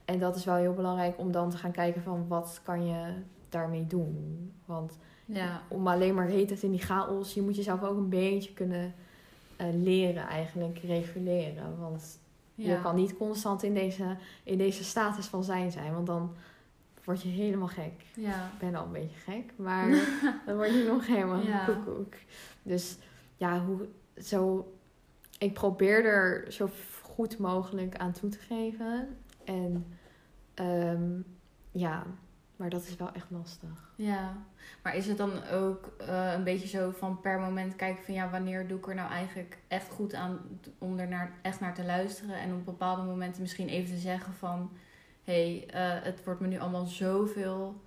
[0.06, 3.14] En dat is wel heel belangrijk om dan te gaan kijken van wat kan je
[3.50, 4.52] daarmee doen.
[4.66, 5.62] Want Ja.
[5.68, 7.34] om alleen maar heet het in die chaos.
[7.34, 8.94] Je moet jezelf ook een beetje kunnen
[9.56, 11.80] eh, leren eigenlijk, reguleren.
[11.80, 12.20] Want
[12.58, 12.74] Ja.
[12.76, 15.93] je kan niet constant in deze, in deze status van zijn zijn.
[15.93, 16.34] Want dan
[17.04, 18.06] word je helemaal gek.
[18.15, 18.46] Ja.
[18.54, 19.89] Ik ben al een beetje gek, maar
[20.46, 21.65] dan word je nog helemaal Ja.
[21.65, 22.13] koekoek.
[22.63, 22.98] Dus
[23.38, 23.88] ja, hoe,
[24.24, 24.74] zo,
[25.39, 26.70] ik probeer er zo
[27.02, 29.17] goed mogelijk aan toe te geven.
[29.43, 29.86] En
[30.54, 31.20] ehm,
[31.72, 32.04] ja,
[32.58, 33.91] maar dat is wel echt lastig.
[33.96, 34.34] Ja,
[34.84, 38.30] maar is het dan ook eh, een beetje zo van per moment kijken van ja,
[38.30, 40.39] wanneer doe ik er nou eigenlijk echt goed aan
[40.78, 44.34] om er naar, echt naar te luisteren en op bepaalde momenten misschien even te zeggen
[44.34, 44.70] van
[45.24, 47.82] hé, hey, eh, het wordt me nu allemaal zoveel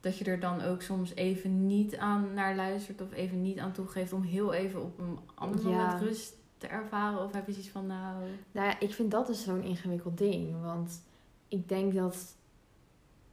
[0.00, 3.72] dat je er dan ook soms even niet aan naar luistert of even niet aan
[3.72, 5.66] toegeeft om heel even op een ander Ja.
[5.68, 9.26] moment rust te ervaren of heb je zoiets van nou Nou ja, ik vind dat
[9.26, 10.62] dus zo'n ingewikkeld ding.
[10.62, 11.02] Want
[11.48, 12.36] ik denk dat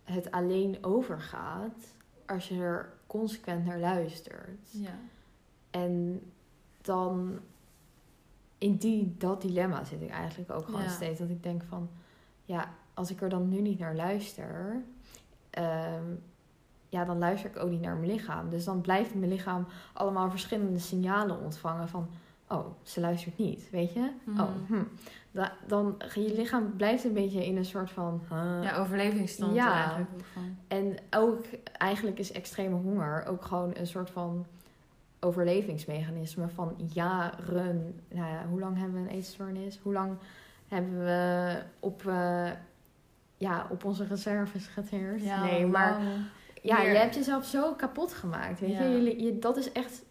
[0.05, 1.93] het alleen overgaat
[2.25, 4.67] als je er consequent naar luistert.
[4.71, 4.95] ja,
[5.69, 6.21] En
[6.81, 7.39] dan
[8.57, 10.89] in die, dat dilemma zit ik eigenlijk ook gewoon Ja.
[10.89, 11.19] steeds.
[11.19, 11.89] Dat ik denk van,
[12.45, 14.81] ja, als ik er dan nu niet naar luister,
[15.49, 16.03] ehm,
[16.89, 18.49] ja, dan luister ik ook niet naar mijn lichaam.
[18.49, 22.07] Dus dan blijft mijn lichaam allemaal verschillende signalen ontvangen van,
[22.49, 24.11] oh, ze luistert niet, weet je?
[24.23, 24.41] Mhm.
[24.41, 24.83] Oh, hm.
[25.35, 28.21] Da- dan, je lichaam blijft een beetje in een soort van...
[28.29, 28.59] huh.
[28.63, 29.73] ja overlevingsstand Ja.
[29.73, 30.57] eigenlijk ook van.
[30.67, 31.43] En ook
[31.77, 34.45] eigenlijk is extreme honger ook gewoon een soort van
[35.19, 38.01] overlevingsmechanisme van jaren.
[38.09, 39.79] Nou ja, hoe lang hebben we een eetstoornis?
[39.81, 40.17] Hoe lang
[40.67, 42.49] hebben we op, eh,
[43.37, 45.23] ja, op onze reserves geteerd.
[45.23, 45.97] Ja, nee, maar
[46.61, 48.59] ja, meer- je hebt jezelf zo kapot gemaakt.
[48.59, 48.81] Weet Ja.
[48.83, 49.01] je?
[49.03, 49.39] Je, je?
[49.39, 50.03] Dat is echt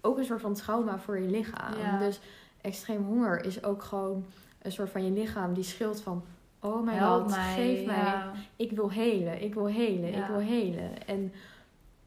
[0.00, 1.78] ook een soort van trauma voor je lichaam.
[1.78, 1.98] Ja.
[1.98, 2.20] Dus
[2.60, 4.24] extreem honger is ook gewoon
[4.62, 6.24] een soort van je lichaam die schreeuwt van...
[6.60, 7.96] Oh mijn god, geef mij.
[7.96, 8.32] Ja.
[8.56, 10.18] Ik wil helen, ik wil helen, Ja.
[10.22, 11.06] ik wil helen.
[11.06, 11.32] En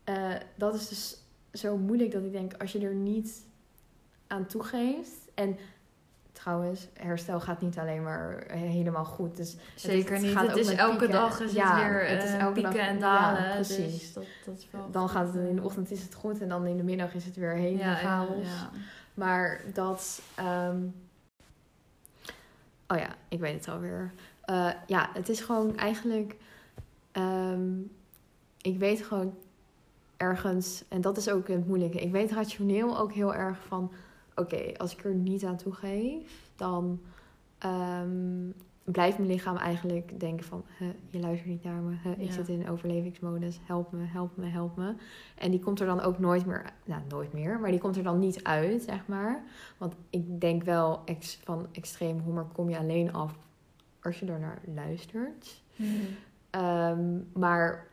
[0.03, 1.17] eh, dat is dus
[1.61, 3.45] zo moeilijk dat ik denk, als je er niet
[4.27, 5.29] aan toegeeft...
[5.33, 5.57] En
[6.31, 9.37] trouwens, herstel gaat niet alleen maar eh, helemaal goed.
[9.37, 10.31] Dus Zeker het niet.
[10.31, 11.11] gaat Het is met elke pieken.
[11.15, 13.51] dag is Ja, het weer het is eh, elke pieken dag- en ja, dalen.
[13.53, 13.99] precies.
[13.99, 16.49] Dus dat, dat is wel dan gaat het in de ochtend is het goed en
[16.49, 18.45] dan in de middag is het weer helemaal ja, chaos.
[18.45, 18.69] ja.
[19.13, 20.21] Maar dat.
[20.35, 20.77] ehm,
[22.87, 24.13] Oh ja, ik weet het alweer.
[24.41, 26.35] Eh ja, het is gewoon eigenlijk.
[27.11, 27.79] ehm,
[28.61, 29.33] ik weet gewoon
[30.17, 31.99] ergens, en dat is ook het moeilijke.
[32.01, 33.91] Ik weet rationeel ook heel erg van:
[34.35, 37.01] oké, als ik er niet aan toegeef, dan
[37.57, 38.49] ehm,
[38.91, 40.63] blijft mijn lichaam eigenlijk denken van...
[40.77, 42.31] "Huh, je luistert niet naar me, ik Ja.
[42.31, 44.93] zit in overlevingsmodus, help me, help me, help me.
[45.35, 48.03] En die komt er dan ook nooit meer, nou nooit meer, maar die komt er
[48.03, 49.43] dan niet uit, zeg maar.
[49.77, 53.37] Want ik denk wel, ex, van extreem honger kom je alleen af
[54.01, 55.61] als je er naar luistert.
[56.49, 57.87] Ehm, maar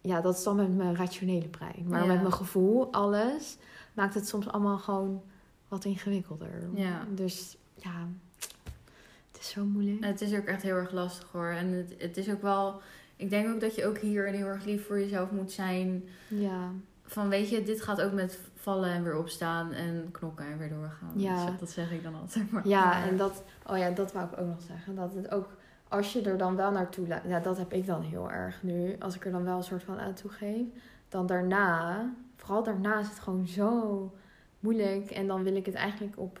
[0.00, 1.84] ja, dat is dan met mijn rationele brein.
[1.88, 2.06] Maar Ja.
[2.06, 3.58] met mijn gevoel, alles,
[3.92, 5.22] maakt het soms allemaal gewoon
[5.68, 6.68] wat ingewikkelder.
[6.74, 7.06] Ja.
[7.14, 8.08] Dus ja,
[9.40, 10.04] het is zo moeilijk.
[10.04, 11.48] Het is ook echt heel erg lastig hoor.
[11.48, 12.80] En het, het is ook wel.
[13.16, 16.04] Ik denk ook dat je ook hier heel erg lief voor jezelf moet zijn.
[16.28, 16.70] Ja,
[17.02, 20.68] Van weet je, dit gaat ook met vallen en weer opstaan en knokken en weer
[20.68, 21.12] doorgaan.
[21.16, 21.46] Ja.
[21.46, 22.50] Dus dat zeg ik dan altijd.
[22.50, 24.94] Maar, ja en dat, oh ja, dat wou ik ook nog zeggen.
[24.94, 25.48] Dat het ook,
[25.88, 28.96] als je er dan wel naartoe laat, ja, dat heb ik dan heel erg nu.
[28.98, 30.66] Als ik er dan wel een soort van aan toegeef,
[31.08, 32.04] dan daarna,
[32.36, 34.14] vooral daarna is het gewoon zo
[34.60, 35.10] moeilijk.
[35.10, 36.40] En dan wil ik het eigenlijk op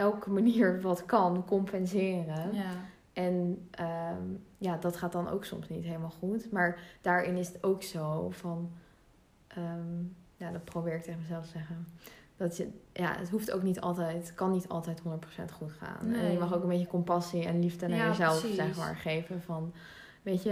[0.00, 2.54] elke manier wat kan compenseren.
[2.54, 2.70] Ja.
[3.12, 4.22] En ehm,
[4.58, 6.52] ja, dat gaat dan ook soms niet helemaal goed.
[6.52, 8.70] Maar daarin is het ook zo van...
[9.48, 10.02] ehm,
[10.36, 11.86] ja, dat probeer ik tegen mezelf te zeggen.
[12.36, 14.16] Dat je, ja, het hoeft ook niet altijd...
[14.16, 15.04] Het kan niet altijd 100%
[15.52, 16.12] goed gaan.
[16.14, 18.56] En je mag ook een beetje compassie en liefde naar Ja, jezelf, precies.
[18.56, 19.42] zeg maar, geven.
[19.42, 19.72] Van,
[20.22, 20.50] weet je,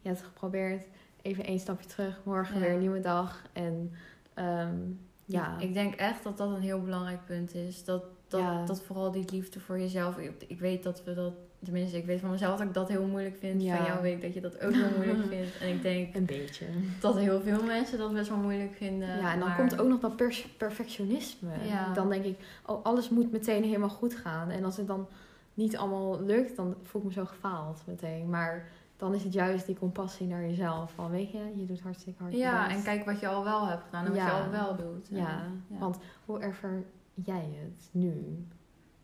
[0.00, 0.86] je hebt het geprobeerd.
[1.22, 2.20] Even één stapje terug.
[2.24, 2.60] Morgen Ja.
[2.60, 3.42] weer een nieuwe dag.
[3.52, 3.92] En
[4.34, 4.76] ehm,
[5.24, 7.84] ja, Ik denk echt dat dat een heel belangrijk punt is.
[7.84, 8.64] Dat, dat, Ja.
[8.64, 10.18] dat vooral die liefde voor jezelf.
[10.18, 11.32] Ik, ik weet dat we dat.
[11.64, 13.62] Tenminste, ik weet van mezelf dat ik dat heel moeilijk vind.
[13.62, 13.76] Ja.
[13.76, 15.58] Van jou weet ik dat je dat ook heel moeilijk vindt.
[15.60, 16.64] En ik denk een beetje.
[17.00, 19.08] dat heel veel mensen dat best wel moeilijk vinden.
[19.08, 21.50] Ja, en dan maar- komt ook nog dat pers- perfectionisme.
[21.68, 21.92] Ja.
[21.92, 24.50] Dan denk ik, oh, alles moet meteen helemaal goed gaan.
[24.50, 25.06] En als het dan
[25.54, 28.30] niet allemaal lukt, dan voel ik me zo gefaald meteen.
[28.30, 30.92] Maar dan is het juist die compassie naar jezelf.
[30.94, 32.76] Van, weet je, je doet hartstikke hard Ja, best.
[32.78, 35.06] en kijk wat je al wel hebt gedaan en wat je al wel doet.
[35.10, 36.82] Ja, want hoe ervaar
[37.14, 38.46] jij het nu?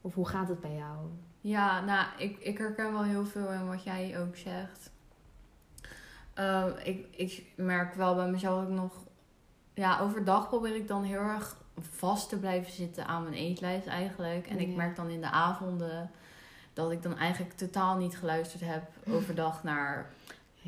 [0.00, 1.08] Of hoe gaat het bij jou?
[1.40, 4.90] Ja, nou, ik, ik herken wel heel veel in wat jij ook zegt.
[6.34, 9.04] Ehm, ik, ik merk wel bij mezelf ook nog...
[9.74, 14.46] Ja, overdag probeer ik dan heel erg vast te blijven zitten aan mijn eetlijst eigenlijk.
[14.46, 16.10] En ik merk dan in de avonden
[16.72, 20.10] dat ik dan eigenlijk totaal niet geluisterd heb overdag naar...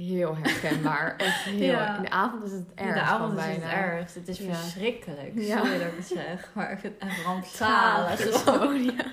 [0.07, 1.15] Heel herkenbaar.
[1.17, 1.61] Echt heel.
[1.73, 1.97] Ja.
[1.97, 2.95] In de avond is het In erg.
[2.95, 3.77] de avond is gewoon het bijna.
[3.83, 4.15] ergst.
[4.15, 4.55] Het is Ja.
[4.55, 5.33] verschrikkelijk.
[5.35, 5.57] Ja.
[5.59, 6.51] Sorry dat ik het zeg.
[6.55, 8.43] Maar ik vind het echt rampzalig.
[8.45, 9.05] Gewoon, ja.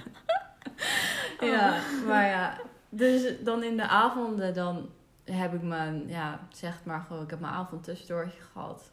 [1.47, 2.57] Ja, maar ja.
[2.89, 4.89] Dus dan in de avonden dan
[5.23, 8.91] heb ik mijn, ja, zeg maar gewoon, ik heb mijn avond tussendoortje gehad.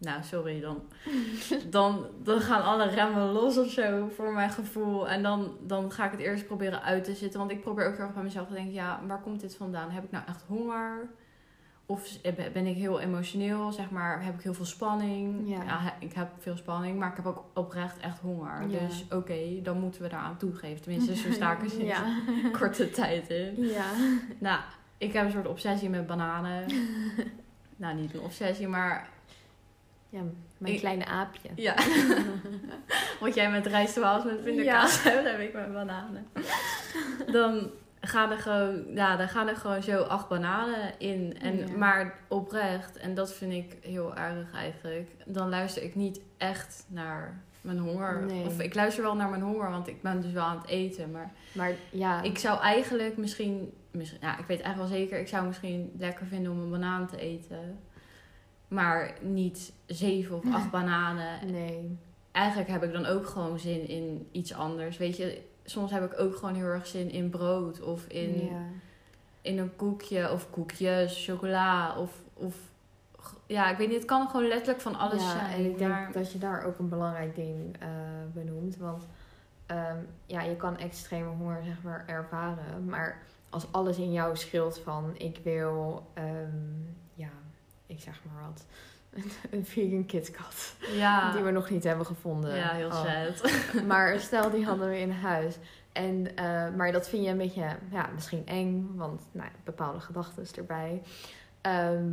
[0.00, 0.82] Nou, sorry, dan,
[1.70, 5.08] dan, dan gaan alle remmen los of zo voor mijn gevoel.
[5.08, 7.38] En dan, dan ga ik het eerst proberen uit te zitten.
[7.38, 9.90] Want ik probeer ook heel erg bij mezelf te denken, ja, waar komt dit vandaan?
[9.90, 11.08] Heb ik nou echt honger?
[11.86, 12.20] Of
[12.52, 15.48] ben ik heel emotioneel, zeg maar, heb ik heel veel spanning?
[15.48, 15.94] Ja.
[15.98, 18.68] ik heb veel spanning, maar ik heb ook oprecht echt honger.
[18.68, 18.78] Ja.
[18.78, 20.82] Dus oké, dan moeten we daaraan toegeven.
[20.82, 22.16] Tenminste, zo sta ik er sinds Ja.
[22.58, 23.54] korte tijd in.
[23.56, 23.90] Ja.
[24.38, 24.60] Nou,
[24.98, 26.64] ik heb een soort obsessie met bananen.
[27.76, 29.08] nou, niet een obsessie, maar
[30.10, 30.20] Ja,
[30.58, 31.48] mijn Ik- kleine aapje.
[31.56, 31.74] ja.
[33.20, 36.26] Wat jij met rijstwaals met pindakaas hebt, heb ik met bananen.
[37.32, 37.70] Dan
[38.00, 41.38] gaan er gewoon, ja, dan gaan er gewoon zo acht bananen in.
[41.40, 41.76] En, Ja.
[41.76, 47.42] Maar oprecht, en dat vind ik heel erg eigenlijk, dan luister ik niet echt naar
[47.60, 48.22] mijn honger.
[48.22, 48.46] Nee.
[48.46, 51.10] Of ik luister wel naar mijn honger, want ik ben dus wel aan het eten.
[51.10, 55.28] Maar Maar ja, Ik zou eigenlijk misschien, misschien ja, ik weet eigenlijk wel zeker, ik
[55.28, 57.78] zou misschien lekker vinden om een banaan te eten.
[58.70, 61.50] Maar niet zeven of acht bananen.
[61.52, 61.98] nee.
[62.32, 64.96] Eigenlijk heb ik dan ook gewoon zin in iets anders.
[64.96, 68.62] Weet je, soms heb ik ook gewoon heel erg zin in brood of in, ja.
[69.42, 72.54] in een koekje of koekjes, chocola of, of
[73.46, 75.52] ja, ik weet niet, het kan gewoon letterlijk van alles ja, zijn.
[75.52, 77.88] en ik denk maar- dat je daar ook een belangrijk ding eh,
[78.32, 78.76] benoemt.
[78.76, 79.06] Want
[79.66, 82.84] ehm, ja, je kan extreme honger zeg maar ervaren.
[82.84, 86.56] Maar als alles in jou scheelt van ik wil, ehm,
[87.90, 88.64] ik zeg maar wat,
[89.50, 90.74] een vegan KitKat.
[90.94, 91.32] Ja.
[91.32, 92.56] Die we nog niet hebben gevonden.
[92.56, 93.04] Ja, heel Oh.
[93.04, 93.50] sad.
[93.86, 95.56] Maar stel, die hadden we in huis.
[95.92, 100.44] En, eh, maar dat vind je een beetje, ja, misschien eng, want nou, bepaalde gedachten
[100.56, 101.02] erbij.
[101.60, 102.04] Ehm,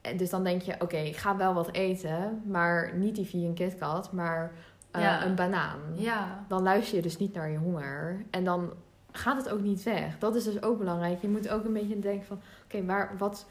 [0.00, 3.54] en dus dan denk je, oké, ik ga wel wat eten, maar niet die vegan
[3.54, 4.52] KitKat, maar
[4.90, 5.24] eh, Ja.
[5.24, 5.80] een banaan.
[5.94, 6.44] Ja.
[6.48, 8.24] Dan luister je dus niet naar je honger.
[8.30, 8.72] En dan
[9.12, 10.18] gaat het ook niet weg.
[10.18, 11.20] Dat is dus ook belangrijk.
[11.22, 13.46] Je moet ook een beetje denken van, oké, waar wat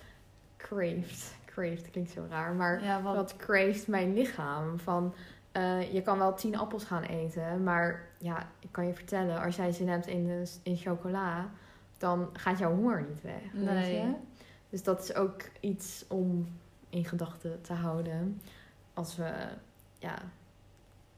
[0.57, 1.33] craved?
[1.53, 3.15] Craved klinkt zo raar, maar Ja, wat...
[3.15, 3.35] wat
[3.87, 4.79] mijn lichaam?
[4.79, 5.13] Van,
[5.51, 9.55] eh, je kan wel tien appels gaan eten, maar ja, ik kan je vertellen, als
[9.55, 11.49] jij zin hebt in, de, in chocola,
[11.97, 13.53] dan gaat jouw honger niet weg.
[13.53, 13.95] Nee.
[13.95, 14.13] je?
[14.69, 16.47] Dus dat is ook iets om
[16.89, 18.41] in gedachten te houden
[18.93, 19.31] als we,
[19.99, 20.15] ja,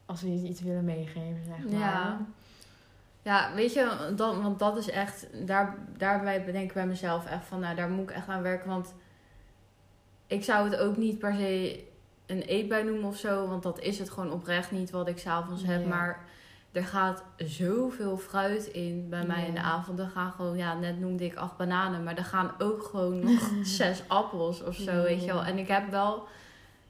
[0.06, 1.80] als we iets willen meegeven, zeg maar.
[1.80, 2.20] Ja.
[3.22, 7.46] Ja, weet je, dat, want dat is echt, daar, daarbij bedenk ik bij mezelf echt
[7.46, 8.68] van, nou, daar moet ik echt aan werken.
[8.68, 8.94] Want
[10.26, 11.84] ik zou het ook niet per se
[12.26, 15.64] een eetbui noemen of zo, want dat is het gewoon oprecht niet wat ik s'avonds
[15.64, 15.80] heb.
[15.82, 15.88] Ja.
[15.88, 16.24] Maar
[16.72, 19.46] er gaat zoveel fruit in bij mij Ja.
[19.46, 19.98] in de avond.
[19.98, 23.50] Er gaan gewoon, ja, net noemde ik acht bananen, maar er gaan ook gewoon nog
[23.62, 25.44] zes appels of zo, weet je wel.
[25.44, 26.26] En ik heb wel,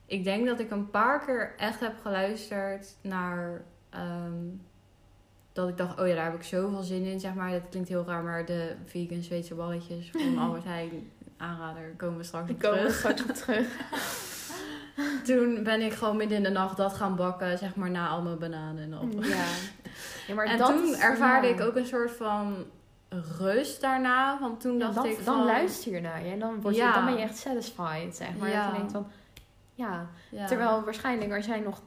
[0.07, 3.63] ik denk dat ik een paar keer echt heb geluisterd naar.
[3.91, 4.33] ehm,
[5.53, 7.51] dat ik dacht, oh ja, daar heb ik zoveel zin in, zeg maar.
[7.51, 10.91] Dat klinkt heel raar, maar de vegan Zweedse balletjes van Albert Heijn,
[11.37, 12.95] aanrader, komen we straks Ik op kom er terug.
[12.99, 13.67] straks op terug.
[15.25, 18.23] Toen ben ik gewoon midden in de nacht dat gaan bakken, zeg maar, na al
[18.23, 19.29] mijn bananen en appels.
[19.29, 19.45] Ja.
[20.27, 21.55] ja maar en dat, toen ervaarde ja.
[21.55, 22.65] ik ook een soort van
[23.39, 24.39] rust daarna.
[24.41, 25.45] Want toen Ja, dacht dan, ik dan van...
[25.45, 28.49] luister je naar je en dan, word je, dan ben je echt satisfied, zeg maar.
[28.49, 28.63] Ja.
[28.65, 29.07] Dat je denkt van,
[29.75, 30.07] ja.
[30.47, 31.81] Terwijl waarschijnlijk als jij nog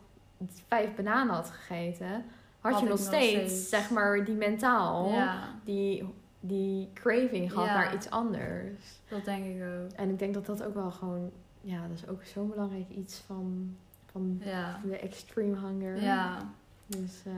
[0.67, 2.25] vijf bananen had gegeten,
[2.59, 3.69] had, Had je nog nog steeds, steeds.
[3.69, 6.13] zeg maar, die mentaal, Ja, die,
[6.47, 7.73] die craving gehad Ja.
[7.73, 8.99] naar iets anders.
[9.09, 9.91] dat denk ik ook.
[9.91, 11.31] En ik denk dat dat ook wel gewoon,
[11.61, 13.75] ja, dat is ook zo'n belangrijk iets van,
[14.11, 14.79] van Ja.
[14.83, 16.01] de extreme hunger.
[16.01, 16.37] Ja.
[16.87, 17.33] Dus, eh,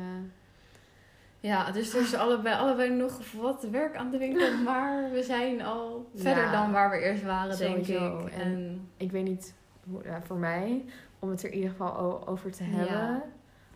[1.41, 4.57] Ja, dus er is allebei, allebei nog wat werk aan de winkel.
[4.63, 6.21] Maar we zijn al Ja.
[6.21, 8.19] verder dan waar we eerst waren, denk Sowieso.
[8.25, 8.31] ik.
[8.33, 9.53] En- En ik weet niet,
[9.89, 10.85] hoe- ja, voor mij,
[11.19, 12.69] om het er in ieder geval over te Ja.
[12.69, 13.21] hebben,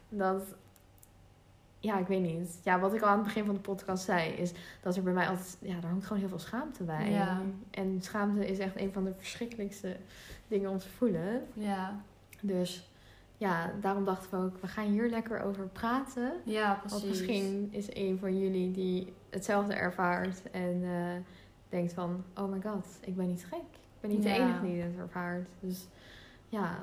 [0.10, 0.44] dat,
[1.84, 2.60] ja, ik weet niet.
[2.64, 5.14] Ja, wat ik al aan het begin van de podcast zei, is dat er bij
[5.14, 7.12] mij altijd, ja, daar hangt gewoon heel veel schaamte bij.
[7.12, 7.42] Ja.
[7.72, 9.98] En schaamte is echt een van de verschrikkelijkste
[10.48, 11.42] dingen om te voelen.
[11.54, 12.02] ja,
[12.42, 12.90] Dus
[13.38, 16.34] ja, daarom dachten we ook, we gaan hier lekker over praten.
[16.44, 17.00] ja, precies.
[17.00, 21.22] Want misschien is een van jullie die hetzelfde ervaart en eh,
[21.70, 23.60] denkt van, oh my god, ik ben niet gek.
[23.60, 25.50] Ik ben niet de enige die dit ervaart.
[25.60, 25.88] Dus
[26.50, 26.80] ja,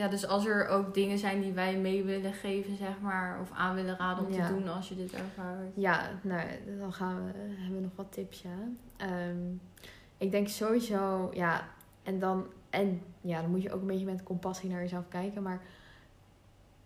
[0.00, 3.50] Ja, dus als er ook dingen zijn die wij mee willen geven, zeg maar, of
[3.52, 4.46] aan willen raden om Ja.
[4.46, 5.70] te doen als je dit ervaart.
[5.74, 8.58] ja nou, dan gaan we, hebben we nog wat tips, ja.
[8.96, 9.36] Ehm,
[10.16, 11.68] ik denk sowieso, ja,
[12.02, 15.42] en dan, en ja, dan moet je ook een beetje met compassie naar jezelf kijken.
[15.42, 15.60] Maar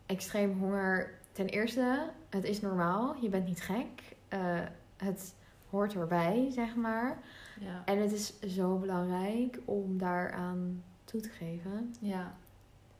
[0.07, 3.17] extreem honger, ten eerste, het is normaal.
[3.21, 4.17] Je bent niet gek.
[4.29, 4.61] Eh,
[4.97, 5.35] het
[5.71, 7.19] hoort erbij, zeg maar.
[7.61, 7.83] Ja.
[7.85, 11.95] En het is zo belangrijk om daaraan toe te geven.
[12.01, 12.35] Ja.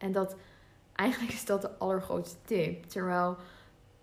[0.05, 0.37] En dat
[0.93, 2.85] eigenlijk is dat de allergrootste tip.
[2.85, 3.37] Terwijl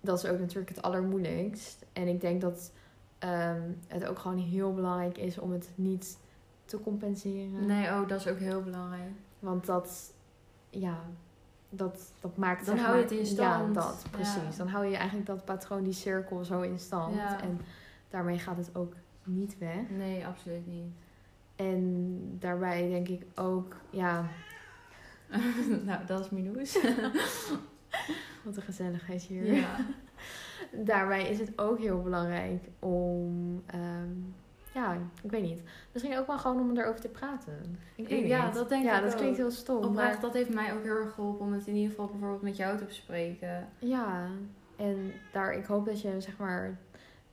[0.00, 1.84] dat is ook natuurlijk het allermoeilijkst.
[1.92, 2.72] En ik denk dat
[3.18, 6.18] ehm, het ook gewoon heel belangrijk is om het niet
[6.64, 7.66] te compenseren.
[7.66, 9.12] Nee, oh, dat is ook heel belangrijk.
[9.38, 10.12] Want dat,
[10.70, 10.98] ja,
[11.68, 13.74] dat, dat maakt Dan hou je het in stand.
[13.74, 14.34] Ja, dat, precies.
[14.50, 14.56] Ja.
[14.56, 17.14] Dan hou je eigenlijk dat patroon, die cirkel zo in stand.
[17.14, 17.42] Ja.
[17.42, 17.60] En
[18.08, 18.92] daarmee gaat het ook
[19.24, 19.90] niet weg.
[19.90, 20.92] Nee, absoluut niet.
[21.56, 24.28] En daarbij denk ik ook, ja,
[25.86, 26.78] nou, dat is Minoes.
[28.44, 29.54] wat een gezelligheid hier.
[29.54, 29.76] ja.
[30.72, 34.10] Daarbij is het ook heel belangrijk om, ehm,
[34.74, 35.62] ja, ik weet niet.
[35.92, 37.78] Misschien ook wel gewoon om erover te praten.
[37.96, 38.54] Ik weet Ja, niet.
[38.54, 39.18] dat denk ja, ik dat ook.
[39.18, 39.76] klinkt heel stom.
[39.76, 42.42] Oprecht, Maar, dat heeft mij ook heel erg geholpen om het in ieder geval bijvoorbeeld
[42.42, 43.68] met jou te bespreken.
[43.78, 44.26] ja,
[44.76, 46.78] en daar, ik hoop dat je, zeg maar,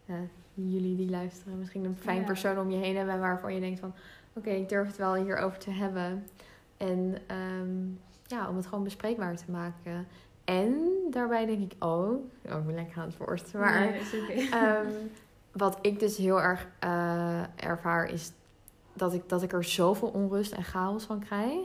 [0.05, 0.15] eh,
[0.53, 2.25] jullie die luisteren, misschien een fijn Ja.
[2.25, 3.93] persoon om je heen hebben waarvan je denkt van,
[4.33, 6.27] oké, ik durf het wel hierover te hebben.
[6.79, 7.77] En ehm,
[8.25, 10.07] ja, om het gewoon bespreekbaar te maken.
[10.43, 10.73] En
[11.09, 13.79] daarbij denk ik ook, oh, ik ben lekker aan het woord, maar...
[14.27, 14.49] Nee.
[14.49, 14.87] Ehm,
[15.51, 18.31] wat ik dus heel erg eh, ervaar is
[18.93, 21.59] dat ik, dat ik er zoveel onrust en chaos van krijg.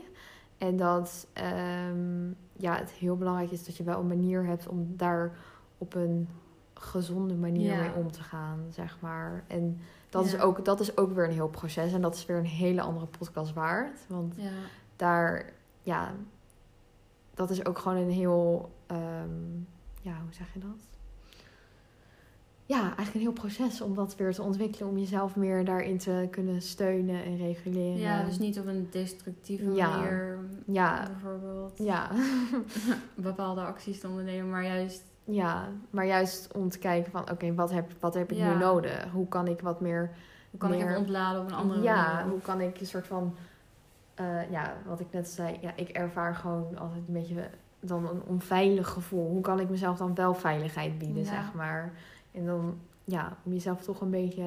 [0.58, 4.92] En dat ehm, ja, het heel belangrijk is dat je wel een manier hebt om
[4.96, 5.36] daar
[5.78, 6.28] op een
[6.74, 7.80] gezonde manier Ja.
[7.80, 9.44] mee om te gaan, zeg maar.
[9.46, 10.36] En dat, Ja.
[10.36, 11.92] is ook, dat is ook weer een heel proces.
[11.92, 13.98] En dat is weer een hele andere podcast waard.
[14.08, 14.50] Want ja.
[14.96, 15.52] Daar,
[15.82, 16.12] ja,
[17.34, 19.54] dat is ook gewoon een heel, ehm,
[20.02, 20.92] ja, hoe zeg je dat?
[22.66, 24.88] ja, eigenlijk een heel proces om dat weer te ontwikkelen.
[24.88, 27.98] Om jezelf meer daarin te kunnen steunen en reguleren.
[27.98, 29.96] Ja, dus niet op een destructieve Ja.
[29.96, 32.10] manier Ja, bijvoorbeeld ja.
[33.14, 37.30] bepaalde acties te ondernemen, maar juist ja, maar juist om te kijken van...
[37.30, 38.52] Oké, wat, heb, wat heb ik Ja.
[38.52, 39.06] nu nodig?
[39.12, 40.10] Hoe kan ik wat meer...
[40.50, 42.30] hoe kan ik Meer- even ontladen op een andere ja, manier.
[42.30, 43.34] hoe kan ik een soort van...
[44.14, 45.58] eh, ja, wat ik net zei.
[45.60, 47.50] Ja, ik ervaar gewoon altijd een beetje
[47.80, 49.28] dan een onveilig gevoel.
[49.30, 51.30] Hoe kan ik mezelf dan wel veiligheid bieden, Ja.
[51.30, 51.92] zeg maar.
[52.32, 54.44] En dan, ja, om jezelf toch een beetje...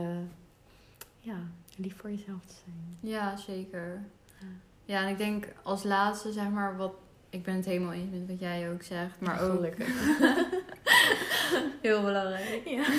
[1.20, 1.36] Ja,
[1.76, 2.98] lief voor jezelf te zijn.
[3.00, 4.02] Ja, zeker.
[4.40, 4.46] Ja.
[4.86, 6.94] Ja, en ik denk als laatste, zeg maar, wat...
[7.30, 9.66] Ik ben het helemaal eens met wat jij ook zegt, maar ook...
[11.82, 12.62] Heel belangrijk.
[12.66, 12.86] Ja.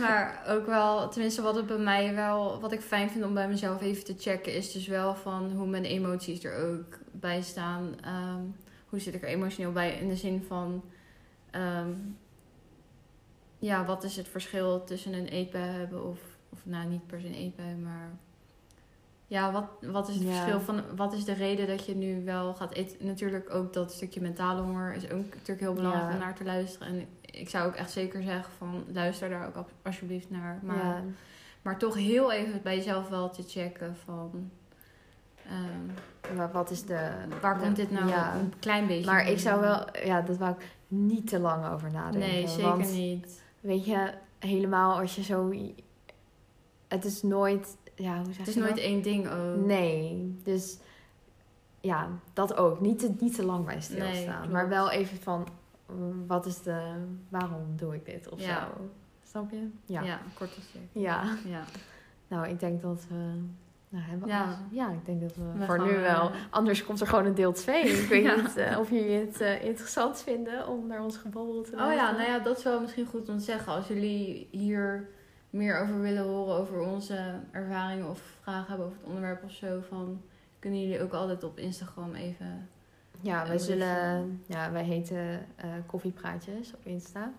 [0.00, 3.48] Maar ook wel, tenminste wat het bij mij wel, wat ik fijn vind om bij
[3.48, 7.94] mezelf even te checken, is dus wel van hoe mijn emoties er ook bij staan.
[8.04, 8.40] Ehm,
[8.88, 9.98] hoe zit ik er emotioneel bij?
[9.98, 10.82] In de zin van,
[11.50, 11.90] ehm,
[13.58, 16.18] ja, wat is het verschil tussen een eetbui hebben of,
[16.48, 18.10] of nou niet per se een eetbui, maar
[19.26, 20.30] ja, wat, wat is het Ja.
[20.32, 23.06] verschil van, wat is de reden dat je nu wel gaat eten?
[23.06, 26.12] Natuurlijk ook dat stukje mentale honger is ook natuurlijk heel belangrijk Ja.
[26.14, 26.88] om naar te luisteren.
[26.88, 30.58] En ik zou ook echt zeker zeggen van luister daar ook alsjeblieft naar.
[30.62, 31.02] Maar, ja.
[31.62, 34.50] maar toch heel even bij jezelf wel te checken van
[35.46, 37.10] ehm, Maar wat is de...
[37.40, 38.34] waar de- komt dit nou Ja.
[38.34, 39.84] een klein beetje Maar ik zou wel...
[40.04, 42.30] Ja, dat wou ik niet te lang over nadenken.
[42.30, 43.42] Nee, zeker want, niet.
[43.60, 45.52] Weet je, helemaal als je zo...
[46.88, 47.76] Het is nooit...
[47.94, 48.78] Ja, hoe zeg Het is nooit dat?
[48.78, 49.56] één ding ook.
[49.66, 50.78] Nee, dus
[51.80, 52.80] ja, dat ook.
[52.80, 54.40] Niet te, niet te lang bij stilstaan.
[54.40, 55.48] Nee, maar wel even van,
[56.26, 56.94] wat is de,
[57.28, 58.60] waarom doe ik dit of Ja.
[58.76, 58.90] zo.
[59.22, 59.68] Snap je?
[59.84, 60.00] Ja.
[60.00, 60.18] Ja, ja.
[60.38, 60.82] korte check.
[60.92, 61.22] Ja.
[62.28, 63.14] Nou, ik denk dat we,
[63.88, 64.42] nou hebben we Ja.
[64.44, 64.56] alles.
[64.70, 66.30] Ja, ik denk dat we, We voor nu wel.
[66.30, 67.82] eh, Anders komt er gewoon een deel 2.
[67.82, 68.34] Ik weet Ja.
[68.36, 71.84] niet eh, of jullie het eh, interessant vinden om naar ons gebabbel te Oh ja,
[71.86, 72.14] luisteren.
[72.16, 73.72] nou ja, dat is wel misschien goed om te zeggen.
[73.72, 75.08] Als jullie hier
[75.50, 79.80] meer over willen horen, over onze ervaringen of vragen hebben over het onderwerp of zo,
[79.88, 80.22] van,
[80.58, 82.68] kunnen jullie ook altijd op Instagram even...
[83.22, 87.32] Ja, wij Eh, zullen, ja, wij heten eh Koffiepraatjes op Insta.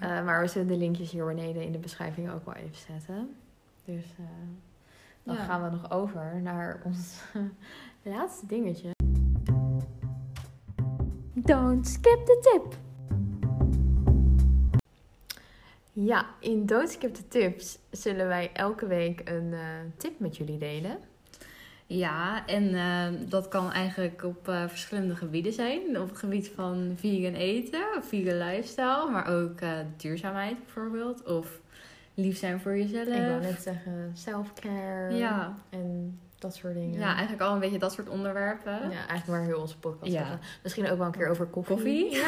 [0.00, 3.34] Eh, maar we zullen de linkjes hier beneden in de beschrijving ook wel even zetten.
[3.84, 4.04] Dus
[5.22, 5.44] dan Ja.
[5.44, 7.20] gaan we nog over naar ons
[8.02, 8.90] laatste dingetje.
[11.34, 12.76] Don't skip the tip.
[15.92, 19.54] Ja, in Don't skip the tips zullen wij elke week een
[19.96, 20.98] tip met jullie delen.
[21.92, 26.00] Ja, en ehm, dat kan eigenlijk op eh, verschillende gebieden zijn.
[26.00, 31.22] Op het gebied van vegan eten, of vegan lifestyle, maar ook eh, duurzaamheid bijvoorbeeld.
[31.24, 31.60] Of
[32.14, 33.06] lief zijn voor jezelf.
[33.06, 35.54] Ik wou net zeggen self-care Ja.
[35.70, 36.98] en dat soort dingen.
[36.98, 38.72] ja, eigenlijk al een beetje dat soort onderwerpen.
[38.72, 40.24] Ja, eigenlijk waar heel onze podcast Ja.
[40.24, 40.38] gaat.
[40.62, 41.74] Misschien ook wel een keer over koffie.
[41.74, 42.22] Koffie.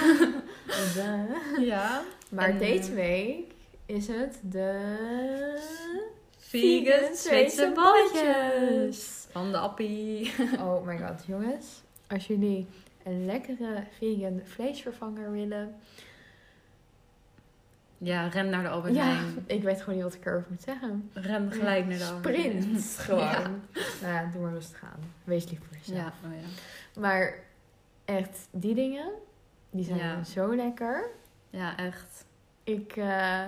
[1.03, 2.03] Eh, Ja.
[2.31, 3.53] maar En, deze eh, week
[3.87, 4.81] is het de...
[6.39, 9.22] Vegan Zweedse balletjes.
[9.33, 10.33] Van de appie.
[10.61, 11.83] Oh my god, jongens.
[12.09, 12.67] Als jullie
[13.05, 15.75] een lekkere vegan vleesvervanger willen...
[17.99, 19.45] Ja, ren naar de Albert Ja, Heijn.
[19.47, 21.11] ik weet gewoon niet wat ik erover moet zeggen.
[21.13, 22.63] Ren gelijk naar de Albert Heijn.
[22.63, 23.21] Sprint gewoon.
[23.21, 23.51] Ja.
[24.01, 25.01] Nou ja, doe maar rustig aan.
[25.25, 25.99] Wees lief voor jezelf.
[25.99, 27.01] Ja, oh ja.
[27.01, 27.35] Maar
[28.05, 29.11] echt, die dingen,
[29.71, 30.25] die zijn Ja.
[30.25, 31.11] zo lekker.
[31.51, 32.25] ja, echt.
[32.65, 33.45] Ik, eh,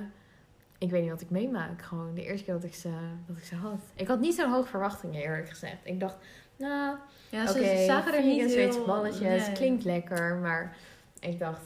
[0.84, 1.82] ik weet niet wat ik meemaak.
[1.82, 2.90] Gewoon de eerste keer dat ik ze,
[3.26, 3.80] dat ik ze had.
[3.94, 5.76] Ik had niet zo'n hoge verwachtingen, eerlijk gezegd.
[5.82, 6.16] Ik dacht,
[6.56, 6.96] nou,
[7.30, 9.52] Ja, oké, ze zagen er niet Zweedse heel- balletjes, nee.
[9.56, 10.34] klinkt lekker.
[10.36, 10.76] Maar
[11.20, 11.62] ik dacht,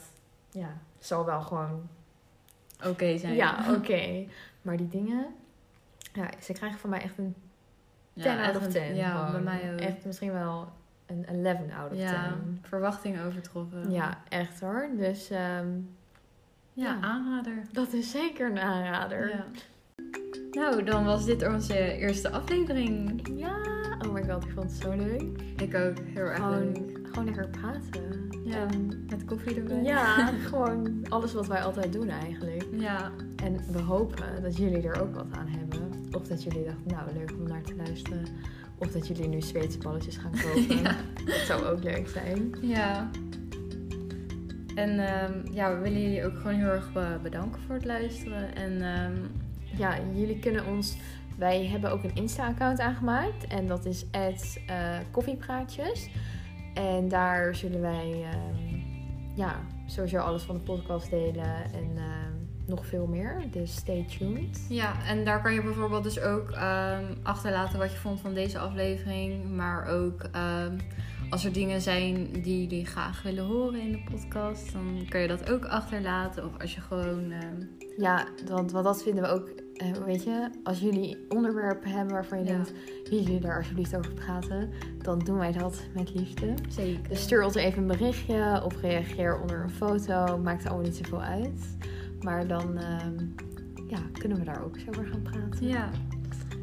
[0.50, 1.88] ja, het zal wel gewoon,
[2.86, 3.34] Oké zijn.
[3.34, 4.24] ja, oké.
[4.62, 5.26] Maar die dingen,
[6.12, 7.34] ja, ze krijgen van mij echt een
[8.14, 8.94] 10 Ja, out of een- 10.
[8.94, 9.32] Ja, gewoon.
[9.32, 9.80] bij mij ook.
[9.80, 10.68] Echt misschien wel
[11.06, 12.58] een 11 out of ja, 10.
[12.62, 13.90] verwachtingen overtroffen.
[13.90, 14.88] Ja, echt hoor.
[14.96, 15.66] Dus ehm,
[16.78, 17.62] Ja, aanrader.
[17.72, 19.28] dat is zeker een aanrader.
[19.28, 19.44] Ja.
[20.50, 23.22] Nou, dan was dit onze eerste aflevering.
[23.36, 23.56] Ja,
[24.06, 25.22] oh my god, ik vond het zo leuk.
[25.56, 26.98] Ik ook, heel erg Gewoon, leuk.
[27.08, 28.28] gewoon lekker praten.
[28.44, 29.82] Ja, En met koffie erbij.
[29.82, 32.66] ja, gewoon alles wat wij altijd doen eigenlijk.
[32.72, 33.10] Ja,
[33.42, 35.90] En we hopen dat jullie er ook wat aan hebben.
[36.12, 38.22] Of dat jullie dachten, nou leuk om naar te luisteren.
[38.78, 40.76] Of dat jullie nu Zweedse balletjes gaan kopen.
[40.82, 40.96] Ja.
[41.24, 42.54] Dat zou ook leuk zijn.
[42.60, 43.10] ja.
[44.78, 48.54] En ehm, ja, we willen jullie ook gewoon heel erg be- bedanken voor het luisteren.
[48.54, 49.16] En ehm,
[49.76, 50.96] Ja, jullie kunnen ons...
[51.36, 53.46] Wij hebben ook een Insta-account aangemaakt.
[53.46, 54.06] En dat is
[55.10, 56.08] koffiepraatjes.
[56.74, 58.76] En daar zullen wij ehm,
[59.34, 59.54] ja,
[59.86, 61.72] sowieso alles van de podcast delen.
[61.72, 61.90] En
[62.66, 63.42] nog veel meer.
[63.50, 64.66] Dus stay tuned.
[64.68, 66.52] ja, en daar kan je bijvoorbeeld dus ook
[67.22, 69.50] achterlaten wat je vond van deze aflevering.
[69.50, 70.22] Maar ook
[71.30, 75.28] als er dingen zijn die jullie graag willen horen in de podcast, dan kun je
[75.28, 76.44] dat ook achterlaten.
[76.44, 77.30] Of als je gewoon.
[77.30, 77.62] ehm,
[77.96, 82.38] Ja, want, want dat vinden we ook, eh, weet je, als jullie onderwerpen hebben waarvan
[82.38, 82.50] je Ja.
[82.50, 82.72] denkt,
[83.08, 84.70] willen jullie daar alsjeblieft over praten,
[85.02, 86.54] dan doen wij dat met liefde.
[86.68, 87.08] zeker.
[87.08, 90.38] Dus stuur ons even een berichtje of reageer onder een foto.
[90.38, 91.76] Maakt allemaal niet zoveel uit.
[92.20, 93.14] Maar dan ehm,
[93.88, 95.66] ja, kunnen we daar ook eens over gaan praten.
[95.68, 95.90] Ja.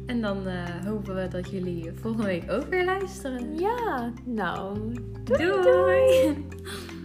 [0.06, 3.58] En dan eh, hopen we dat jullie volgende week ook weer luisteren.
[3.58, 4.94] Ja, nou,
[5.24, 6.46] Doei!